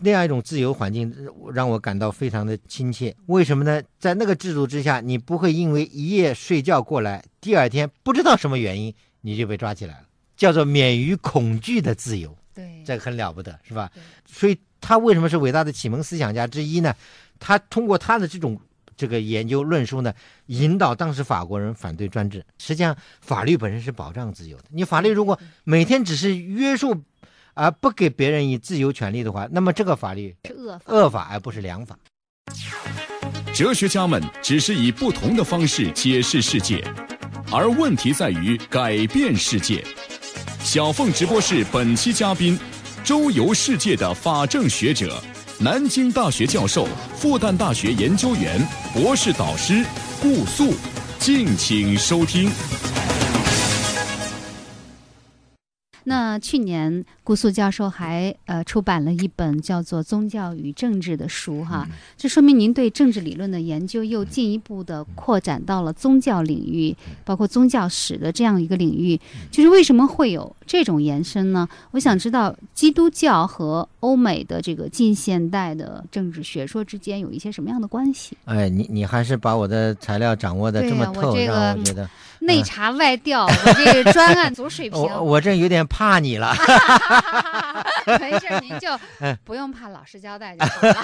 [0.00, 3.12] 那样一种自由环境呃让我感到非常的亲切。
[3.26, 3.82] 为什么呢？
[3.98, 10.02] 在那个制度之下，你不会因为一夜睡觉过来，第二天不知道什么原因你就被抓起来了，
[10.36, 12.32] 叫做免于恐惧的自由。
[12.54, 13.90] 对，这个很了不得，是吧？
[14.24, 16.94] 所以他为什么是伟大的启蒙思想家之一呢？
[17.40, 18.56] 他通过他的这种
[18.98, 20.12] 这个研究论述呢，
[20.46, 22.44] 引导当时法国人反对专制。
[22.58, 24.64] 实际上，法律本身是保障自由的。
[24.70, 27.04] 你法律如果每天只是约束，
[27.54, 30.92] 而不给别人以自由权利的话，那么这个法律是恶法。
[30.92, 31.96] 恶法而不是良法。
[33.54, 36.84] 哲学家们只是以不同的方式解释世界，
[37.52, 39.84] 而问题在于改变世界。
[40.60, 42.58] 小凤直播室本期嘉宾，
[43.04, 45.22] 周游世界的法政学者，
[45.60, 46.86] 南京大学教授、
[47.16, 49.84] 复旦大学研究员、博士导师
[50.22, 50.72] 顾素，
[51.18, 52.48] 敬请收听。
[56.08, 61.86] 那去年顾素教授还呃出版了一本叫做《宗教与政治》的书哈，
[62.16, 66.96] 这说明您对政治理论的研究又进一步的扩展到了宗教领域，
[67.26, 69.20] 包括宗教史的这样一个领域。
[69.50, 71.68] 就是为什么会有这种延伸呢？
[71.90, 78.34] 我想知道基督教和欧美的这个近现代的政治学说之间有一些什么样的关系？
[78.46, 82.08] 哎，你你还是把我的材料掌握的这么透，让我觉得
[82.40, 84.98] 内查外调，我这个专案组水 平。
[84.98, 86.54] 我我这有点怕你了。
[88.20, 88.88] 没事儿，您就
[89.20, 90.94] 哎 不用怕老师交代就好了。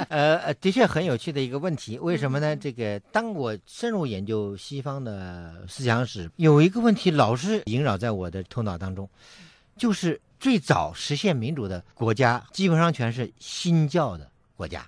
[0.08, 1.98] 呃，呃的确很有趣的一个问题。
[1.98, 2.56] 为什么呢？
[2.56, 9.06] 这个当我深入研究西方的思想史，有一个问题老是萦绕在我的头脑当中，
[9.76, 14.86] 就是最早实现民主的国家基本上全是新教的国家。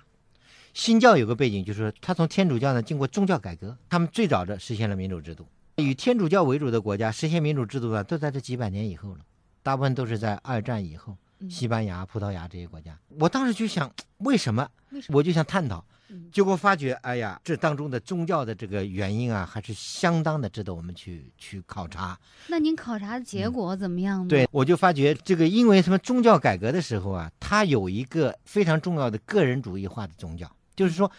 [0.73, 5.45] 新教有个背景，就是说它从天主教呢经过宗教改革，他们最早的实现了民主制度。
[5.75, 9.19] 以天主教为主的国家实现民主制度呢，都在这几百年以后了，
[9.63, 11.17] 大部分都是在二战以后。
[11.49, 14.69] 西班牙、葡萄牙这些国家，我当时就想，为什么？
[14.91, 15.17] 为什么？
[15.17, 22.15] 我就想探讨嗯，结果发觉，哎呀，这当中的宗教的这个原因啊，还是相当的值得我们去去考察。
[22.47, 24.27] 那您考察的结果怎么样呢？
[24.27, 31.11] 对，我就发觉这个，因为什么宗教改革的时候啊，它有一个非常重要的个人主义化的宗教，就是说，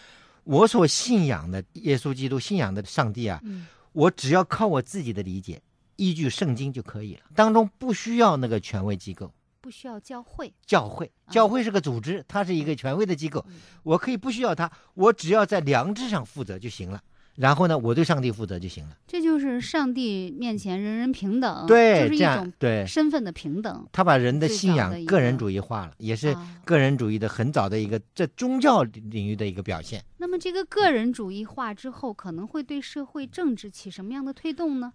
[0.45, 5.63] 我所信仰的耶稣基督、信仰的上帝啊，嗯，我只要靠我自己的理解，
[5.97, 9.33] 依据圣经就可以了，当中不需要那个权威机构。
[9.61, 13.47] 不需要教会，教会，教会是个组织，它是一个权威的机构，
[13.85, 17.01] 我可以不需要它，我只要在良知上负责就行了。
[17.37, 18.97] 然后呢，我对上帝负责就行了。
[19.07, 23.87] 这就是上帝面前人人平等，对，就是一种对身份的平等。
[23.91, 30.05] 他把人的信仰个人主义化了，也是个人主义的很早的一个在宗教领域的一个表现。
[30.19, 34.93] 那么这个个人主义化之后，可能会对社会政治起什么样的推动呢？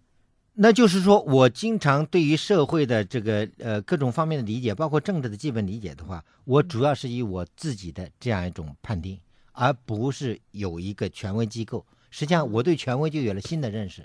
[0.60, 9.20] 那就是说，我经常对于社会的这个呃各种方面的理解，包括政治的基本理解的话，我主要是以我自己的这样一种判定，
[9.52, 11.86] 而不是有一个权威机构。
[12.18, 14.04] 实际上，我对权威就有了新的认识。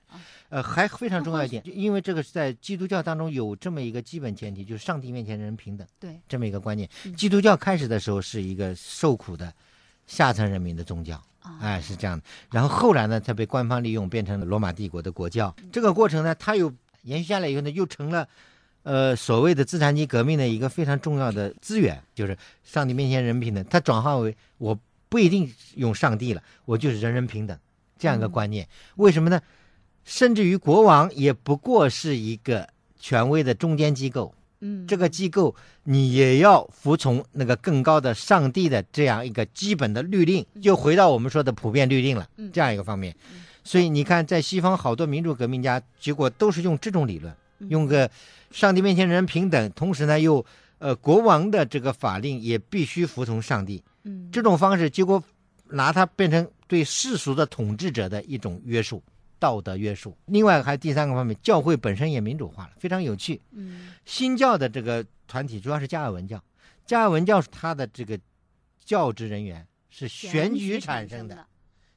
[0.50, 5.86] 呃，还非常重要一点，因为这个是在基督教当中有这么一个基本前提，就是上帝面前人人平等。
[5.98, 6.86] 对，这么一个观念。
[7.16, 9.50] 基督教开始的时候是一个受苦的
[10.06, 11.18] 下层人民的宗教。
[11.58, 12.24] 哎，是这样的。
[12.50, 15.56] 然后后来呢，它被官方利用，变成了罗马帝国的国教。
[15.72, 16.70] 这个过程呢，它又
[17.04, 18.28] 延续下来以后呢，又成了，
[18.82, 23.64] 呃，所谓的资产阶级革命的一个非常重要的资源，就是上帝面前人平等。
[23.70, 27.58] 它转化为我不一定用上帝了，我就是人人平等
[28.02, 28.66] 这样一个观念。
[28.96, 29.40] 为什么呢？
[30.04, 34.34] 甚至于国王也不过是一个权威的中间机构。
[34.58, 43.14] 嗯，这个机构你也要服从那个更高的上帝的这样一个基本的律令，就回到我们说的普遍律令了，这样一个方面。
[43.62, 47.32] 所以你看，在西方好多民主革命家，结果都是用这种理论，
[47.68, 48.10] 用个
[48.50, 50.44] 上帝面前人平等，同时呢又
[50.78, 55.22] 呃国王的这个法令也必须服从上帝，嗯，这种方式结果
[55.72, 59.02] 拿它变成对世俗的统治者的一种约束。
[59.38, 63.42] 道德约束，另外还有第三个方面，教会本身也民主化了，非常有趣。
[63.50, 66.40] 嗯，新教的这个团体主要是加尔文教，
[66.86, 68.16] 加尔文教它的这个
[68.84, 71.44] 教职人员是选举产生的，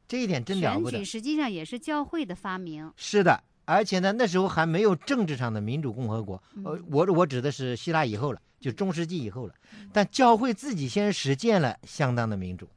[0.08, 0.92] 这一点真了不得。
[0.94, 2.92] 选举实际上也是教会的发明。
[2.98, 6.42] 是的，而且呢，那时候还没有政治上的民主共和国。
[6.64, 9.54] 呃，我我指的是希腊以后了，就中世纪以后了。
[9.94, 12.68] 但教会自己先实践了相当的民主，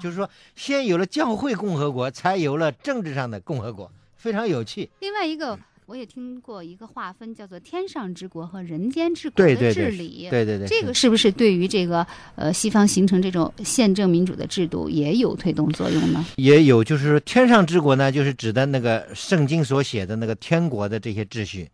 [0.00, 3.90] 就是说，先有了教会共和国，才有了政治上的共和国。
[4.16, 4.88] 非常有趣。
[5.00, 10.28] 另外一个，我也听过一个划分，叫做“天上之国”和“人间之国”的治理。
[10.30, 16.24] 对对对，这个是不是对于这个呃西方形成这种宪政民主的制度也有推动作用呢？
[16.36, 21.64] 也有，就是说“天上之国”呢，就是指的那个圣经所写的那个天国的这些秩序；“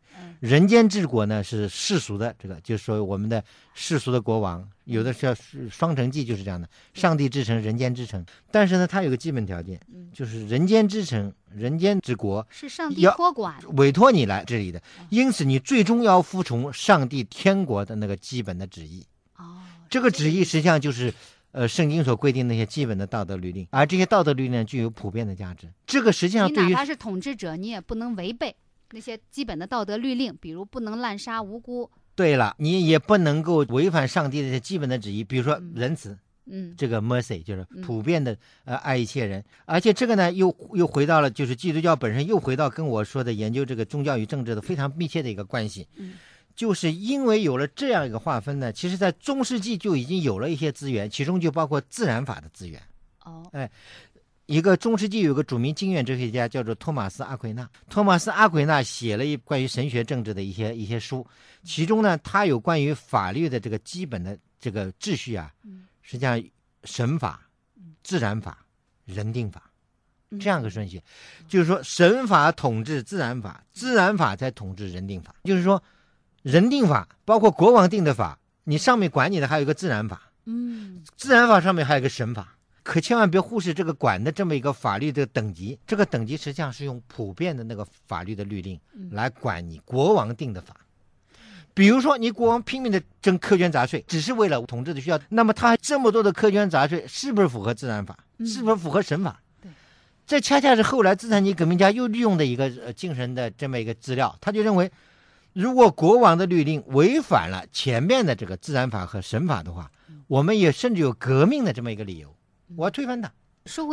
[0.40, 3.42] 人间治国”呢，是世俗的这个，就是说我们的
[3.74, 4.68] 世俗的国王。
[4.84, 5.34] 有的叫
[5.70, 8.24] 双城记就是这样的，上帝之城，人间之城。
[8.50, 9.78] 但是呢，它有个基本条件，
[10.14, 14.80] 就是人间之城，人间之国是上帝托管，委托你来治理的。
[15.10, 19.04] 因此，你最终要服从上帝天国的那个基本的旨意。
[19.36, 19.58] 哦，
[19.90, 21.12] 这个旨意实际上就是，
[21.52, 25.68] 呃，圣经所规定那些基本的道德律令，而这些道德律令具有普遍的价值。
[25.86, 28.56] 这个实际上，你哪怕是统治者，你也不能违背
[28.90, 31.90] 那些基本的道德律令，比如不能滥杀无辜。
[32.14, 46.14] 对了，你也不能够违反上帝的这基本的旨意，比如说仁慈，嗯，这个 mercy 就是普遍的呃爱一切人，而且这个呢又又回到了就是基督教本身又回到跟我说的研究这个宗教与政治的非常密切的一个关系，嗯，
[46.56, 52.82] 就是因为有了这样一个划分呢，其实在中世纪就已经有了一些资源，其中就包括自然法的资源，
[53.24, 53.70] 哦，哎。
[54.48, 61.26] 一个中世纪有个著名经验哲学家叫做托马斯阿奎那，托马斯阿奎那写了一关于神学政治的一些一些书，
[61.62, 65.52] 其中呢，他有关于法律的这个基本的这个秩序啊，
[66.00, 66.42] 实际上
[66.84, 67.46] 神法、
[68.02, 68.64] 自然法、
[69.04, 69.70] 人定法
[70.40, 71.02] 这样个顺序，
[71.46, 75.82] 就是说神法统治自然法，自然法在统治人定法，就是说
[76.40, 82.54] 人定法包括国王定的法，你上面管你的还有一个自然法，嗯，自然法上面还有一个神法。
[82.88, 88.80] 可千万别忽视这个管的这么一个法律的等级，这个等级实际上是用普遍的那个法律的律令
[89.10, 90.74] 来管你国王定的法。
[91.74, 98.16] 比如说，你国王拼命的征苛捐杂税，只是为了统治的需要，那么他这么多的苛捐杂税，是不是符合自然法？
[98.46, 99.38] 是不是符合神法？
[99.60, 99.70] 对，
[100.26, 104.90] 这恰恰是后来资产阶级革命家又利用的一个呃精神的这么一个资料，他就认为，
[105.52, 109.90] 如果国王的律令违反了前面的这个自然法和神法的话，
[110.26, 112.34] 我们也甚至有革命的这么一个理由。
[112.76, 113.32] 我要推翻他，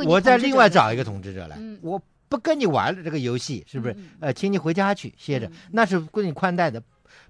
[0.07, 3.95] 我再另外找一个统治者来，我不跟你玩了这个游戏，是不是？
[4.19, 6.82] 呃，请你回家去歇着，那是归你宽带的，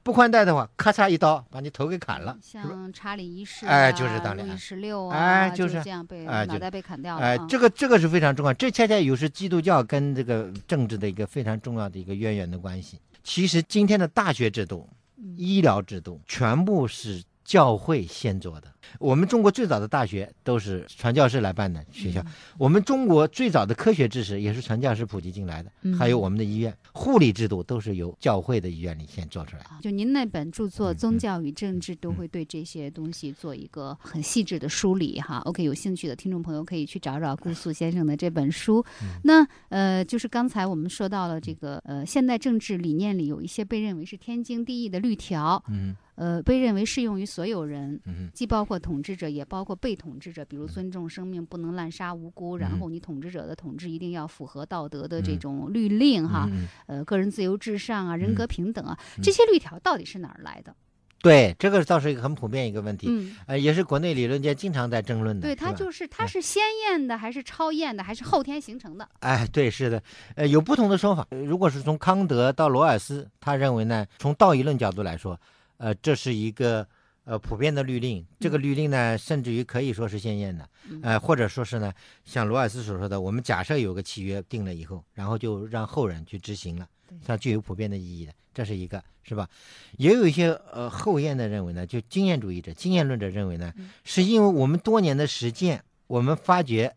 [0.03, 2.37] 不宽带的话，咔嚓一刀把你头给砍了。
[2.41, 7.25] 像查理一世，哎，就是当年十六啊，哎，就是这样被脑袋被砍掉了。
[7.25, 12.99] 哎，这个这个是非常重要，这恰恰又是基督教跟这个政治的一个非常重要的一个渊源的关系。
[13.23, 14.87] 其实今天的大学制度、
[15.35, 18.67] 医疗制度，全部是教会先做的。
[18.99, 22.23] 我们中国最早的大学都是传教士来办的学校，
[22.57, 29.69] 我们中国最早的科学知识也是传教士普及进来的，嗯还有我们的医院、护理制度都是由教会的医院里先做出来的。
[29.81, 35.39] 就您那本著作《嗯宗教与政治》都会对这些东西做一个很细致的梳理哈。
[35.45, 38.85] OK，有兴趣的听众朋友可以去找找顾素先生的这本书。
[39.01, 47.99] 嗯那呃，就是刚才我们说到了这个呃，现代政治理念里有一些被认为是天经地义的律条，嗯呃，被认为适用于所有人。
[48.05, 60.75] 嗯既包括统治者，也包括被统治者，比如尊重生命，不能滥杀无辜，然嗯后你统治者的统治一定要符合道德的这种律令哈，嗯，呃，个人自由至上啊，人格平等啊，嗯这些律条到底是哪儿来的？
[61.21, 65.41] 对，这个倒是一个很普遍一个问题，嗯，呃，也是国内理论界经常在争论的。
[65.47, 69.09] 对，它就是它是先验的，还是超验的，还是后天形成的？
[69.21, 70.03] 哎，对，是的，
[70.35, 71.25] 呃，有不同的说法。
[71.31, 75.39] 呃如果是从康德到罗尔斯，他认为呢，从道义论角度来说，
[75.77, 76.87] 呃，这是一个
[77.23, 78.25] 呃普遍的律令。
[78.39, 80.69] 这个律令呢，甚至于可以说是先验的，
[81.01, 89.49] 呃，或者说是呢，像罗尔斯所说的，我们假设有个契约定了以后，然后就让后人去执行了对，它具有普遍的意义的，这是一个，是吧？
[89.97, 93.73] 也有一些呃后验的认为呢，就经验主义者、经验论者认为呢，
[94.03, 96.95] 是因为我们多年的实践，我们发觉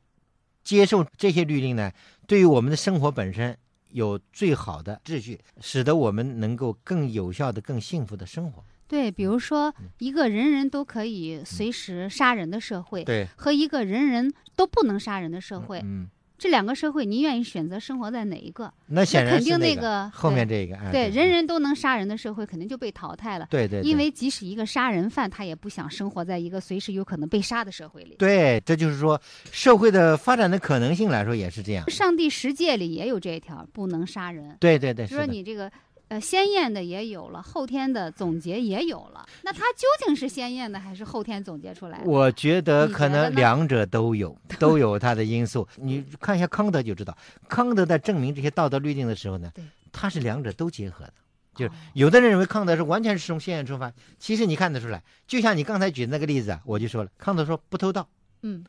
[0.62, 1.90] 接受这些律令呢，
[2.26, 3.56] 对于我们的生活本身
[3.90, 8.64] 有最好的秩序，使得我们能够更有效的、更幸福的生活。
[8.86, 16.08] 对，比如说一个人人都可以随时杀人的社会，对，和一个人人都不能杀人的社会，嗯，
[16.38, 18.72] 这两个社会，您愿意选择生活在哪一个？
[18.86, 23.46] 那显然肯定那那个后面这个，哎对，人人都能杀人的社会肯定就被淘汰了。
[23.50, 28.14] 对对，对因为即使一个杀人犯，他也不想生活在一个随时有可能被杀的社会里。
[28.18, 29.20] 对，这就是说
[29.50, 31.90] 社会的发展的可能性来说也是这样。
[31.90, 34.56] 上帝十诫里也有这一条，不能杀人。
[34.60, 35.70] 对对对，就说你这个
[36.08, 42.04] 呃鲜艳的也有了，后天的总结也有了，那它究竟是鲜艳的还是后天总结出来的？
[42.10, 45.66] 我觉得可能两者都有， 都有它的因素。
[45.76, 47.16] 你看一下康德就知道，
[47.48, 51.12] 康德在证明这些道德律令的时候呢对，他是两者都结合的。
[51.54, 58.08] 就是哦有的人认为康德是完全是从先验出发，其实你看得出来，就像你刚才举的那个例子啊，我就说了，康德说不偷盗，
[58.42, 58.64] 嗯，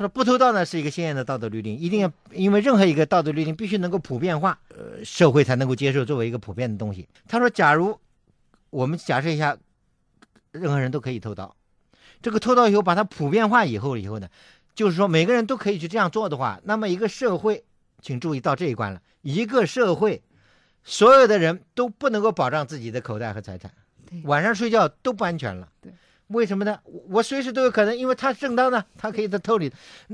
[0.00, 7.06] 他说不偷盗呢是一个鲜艳的道德律令，一定要因为任何一个道德律令必须能够普遍化，呃，社会才能够接受作为一个普遍的东西。
[7.28, 8.00] 他说，假如
[8.70, 9.58] 我们假设一下，
[10.52, 11.54] 任何人都可以偷盗，
[12.22, 14.30] 这个偷盗以后把它普遍化以后以后呢，
[14.74, 17.62] 就是说每个人都可以去这样做的话，那么一个社会，
[18.00, 20.22] 请注意到这一关了，一个社会，
[20.82, 23.70] 所有的人都不能够保障自己的口袋和财产
[24.08, 25.68] 对，晚上睡觉都不安全了。
[25.82, 25.92] 对。
[26.30, 26.78] 为什么呢？
[26.84, 29.72] 我我随时都有可能，因为他正当的，他可以在偷里，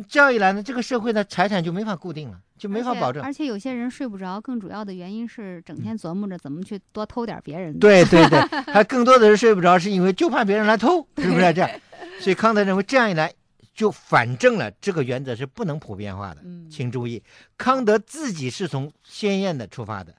[0.09, 3.23] 这样一来呢，这个社会的财产就没法固定了，就没法保证。
[3.23, 7.79] 而且有些人睡不着，更主要的原因是整天琢磨着怎么去多偷点别人的。
[7.81, 8.41] 对对对，
[8.73, 11.71] 还更多的人睡不着，是因为就怕别人来偷， 是不是这样？
[12.21, 13.33] 所以康德认为这样一来
[13.75, 16.41] 就反证了这个原则是不能普遍化的。
[16.45, 17.23] 嗯，请注意，
[17.59, 20.15] 康德自己是从先验的出发的，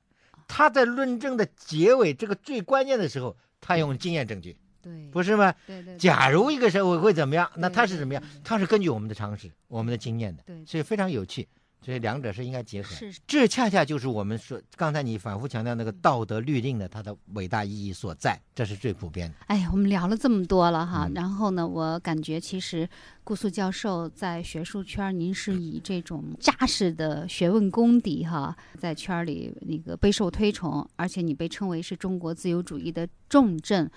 [0.48, 4.56] 他在论证的结尾这个最关键的时候，他用经验证据，
[4.88, 5.54] 对，不是吗？
[5.66, 8.42] 对对，对假如一个社会会怎么样，那对对他是怎么样对对？
[8.44, 11.48] 他是根据我们的常识、我们的经验的，对所以非常有趣。
[11.80, 12.96] 所以两者是应该结合的。
[12.96, 19.36] 是这恰恰就是我们说刚才你反复强调那个道德律令的它的伟大意义所在，这是最普遍的。
[19.46, 22.90] 哎呀，我们聊了这么多了哈，嗯然后呢，我感觉其实
[23.24, 33.90] 顾素教授在学术圈，您是以这种扎实的学问功底哈，在圈里那个备受推崇，而且你被称为是中国自由主义的重镇，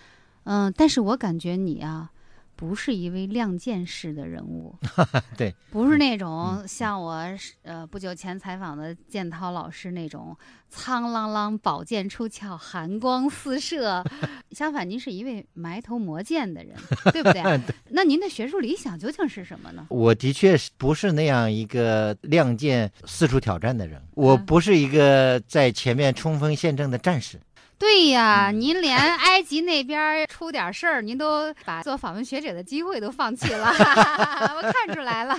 [0.53, 2.11] 嗯、但是我感觉你啊。
[2.57, 4.77] 不是一位亮剑式的人物，
[5.35, 7.25] 对，不是那种像我
[7.63, 10.37] 呃不久前采访的建涛老师那种
[10.69, 14.05] 苍啷啷宝剑出鞘、寒光四射，
[14.53, 16.77] 相反，您是一位埋头磨剑的人，
[17.15, 17.43] 对不对？
[17.89, 19.87] 那您的学术理想究竟是什么呢？
[19.89, 27.41] 我的确是不是那样一个亮剑四处挑战的人，我嗯不是一个在前面冲锋陷阵的战士。
[27.81, 33.67] 对呀，您连 埃及那边出点事儿，您都把做访问学者的机会都放弃了，
[34.55, 35.35] 我看出来了，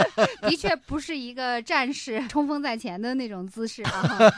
[0.46, 4.32] 的确不是一个战士冲锋在前的那种姿势啊。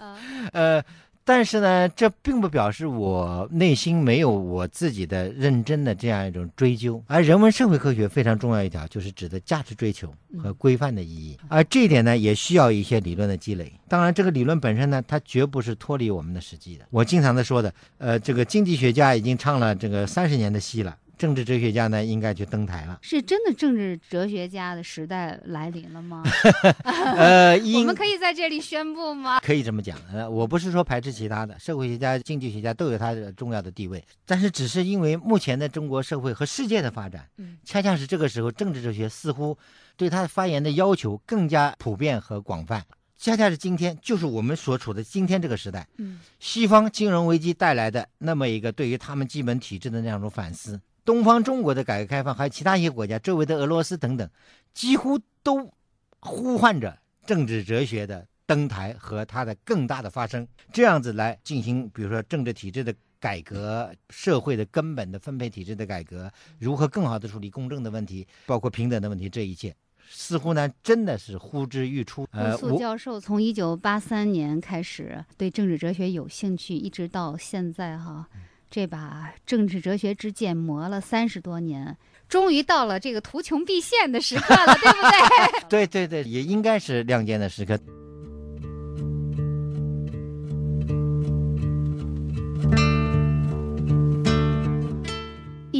[0.00, 0.48] 嗯。
[0.54, 0.82] 呃，
[1.24, 7.02] 但是呢，这并不表示我内心没有我自己的认真的这样一种追究。
[7.06, 10.12] 而人文社会科学非常重要一条，就是指的价值追求
[10.42, 11.38] 和规范的意义。
[11.48, 13.72] 而这一点呢，也需要一些理论的积累。
[13.88, 16.84] 当然，这个理论本身呢，它绝不是脱离我们的实际的。
[16.90, 20.96] 我经常的说的，呃，这个经济学家已经唱了这个三十年的戏了。
[21.22, 22.98] 政治哲学家呢应该去登台了。
[23.00, 26.24] 是真的政治哲学家的时代来临了吗？
[26.82, 29.38] 呃， 我们可以在这里宣布吗？
[29.38, 39.56] 可以这么讲，呃，我不是说排斥其他的，社会学家、经济学家都有他的重要的地位，但是只是因为目前的中国社会和世界的发展，嗯恰恰是这个时候，政治哲学似乎
[39.96, 42.84] 对他发言的要求更加普遍和广泛。
[43.16, 54.28] 恰恰是今天，就是我们所处的今天这个时代，嗯西方金融危机带来的那么一个对于他们基本体制的那样一种反思，东方中国的改革开放，还有其他一些国家，周围的俄罗斯等等，
[54.72, 55.72] 几乎都
[56.20, 69.74] 呼唤着政治哲学的登台和它的更大的发生，这样子来进行，比如说政治体制的改革、社会的根本的分配体制的改革，如何更好的处理公正的问题，包括平等的问题，这一切。
[70.14, 72.26] 似乎呢，真的是呼之欲出。
[72.32, 78.28] 呃，顾素教授从一九八三年开始对政治哲学有兴趣，一直到现在哈，
[78.72, 81.94] 这把政治哲学之剑磨了三十多年，
[82.26, 85.68] 终于到了这个图穷匕现的时刻了，对不对？
[85.68, 87.78] 对对对，也应该是亮剑的时刻。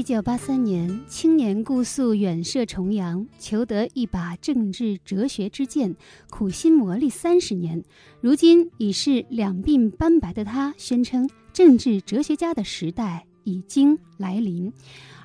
[0.02, 5.94] 一九八三年，青年顾素远涉重洋，求得一把政治哲学之剑，
[6.28, 7.80] 苦心磨砺三十年。
[8.20, 14.72] 如今已是两鬓斑白的他，宣称政治哲学家的时代已经来临。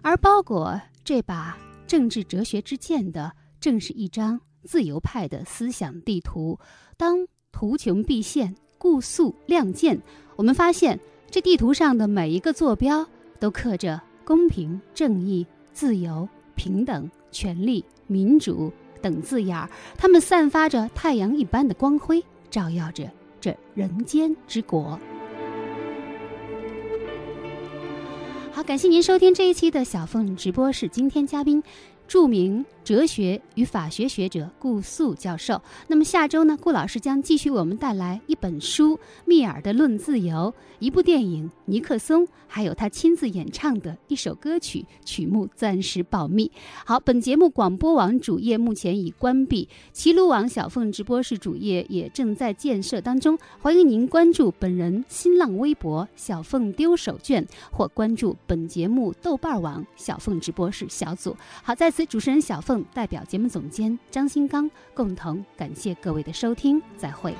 [0.03, 1.57] 而包裹这把
[1.87, 6.59] 政治哲学之剑的，正是一张自由派的思想地图。
[6.97, 9.99] 当图穷匕现，顾素亮剑，
[10.35, 10.99] 我们发现
[11.31, 13.03] 这地图上的每一个坐标
[13.39, 13.99] 都刻着。
[14.27, 18.69] 公平、正义、自由、平等、权利、民主
[19.01, 23.09] 等字眼儿，它们散发着太阳一般的光辉，照耀着
[23.39, 24.99] 这人间之国。
[28.51, 31.63] 好，感谢您收听这一期的小凤直播室，今天嘉宾。
[32.05, 35.61] 著名哲学与法学学者顾素教授。
[35.87, 46.49] 那么下周呢，顾老师将继续为我们带来一本书《密尔的论自由》，一部电影《尼克松》，还有他亲自演唱的一首歌曲，曲目暂时保密。
[46.85, 61.35] 好，本节目广播网主页目前已关闭，齐鲁网小凤直播室主页也正在建设当中，欢迎您关注本人新浪微博“小凤丢手绢”或关注本节目豆瓣网小凤直播室小组。
[61.61, 67.33] 好，在此主持人小凤代表节目总监张新刚共同感谢各位的收听，再会。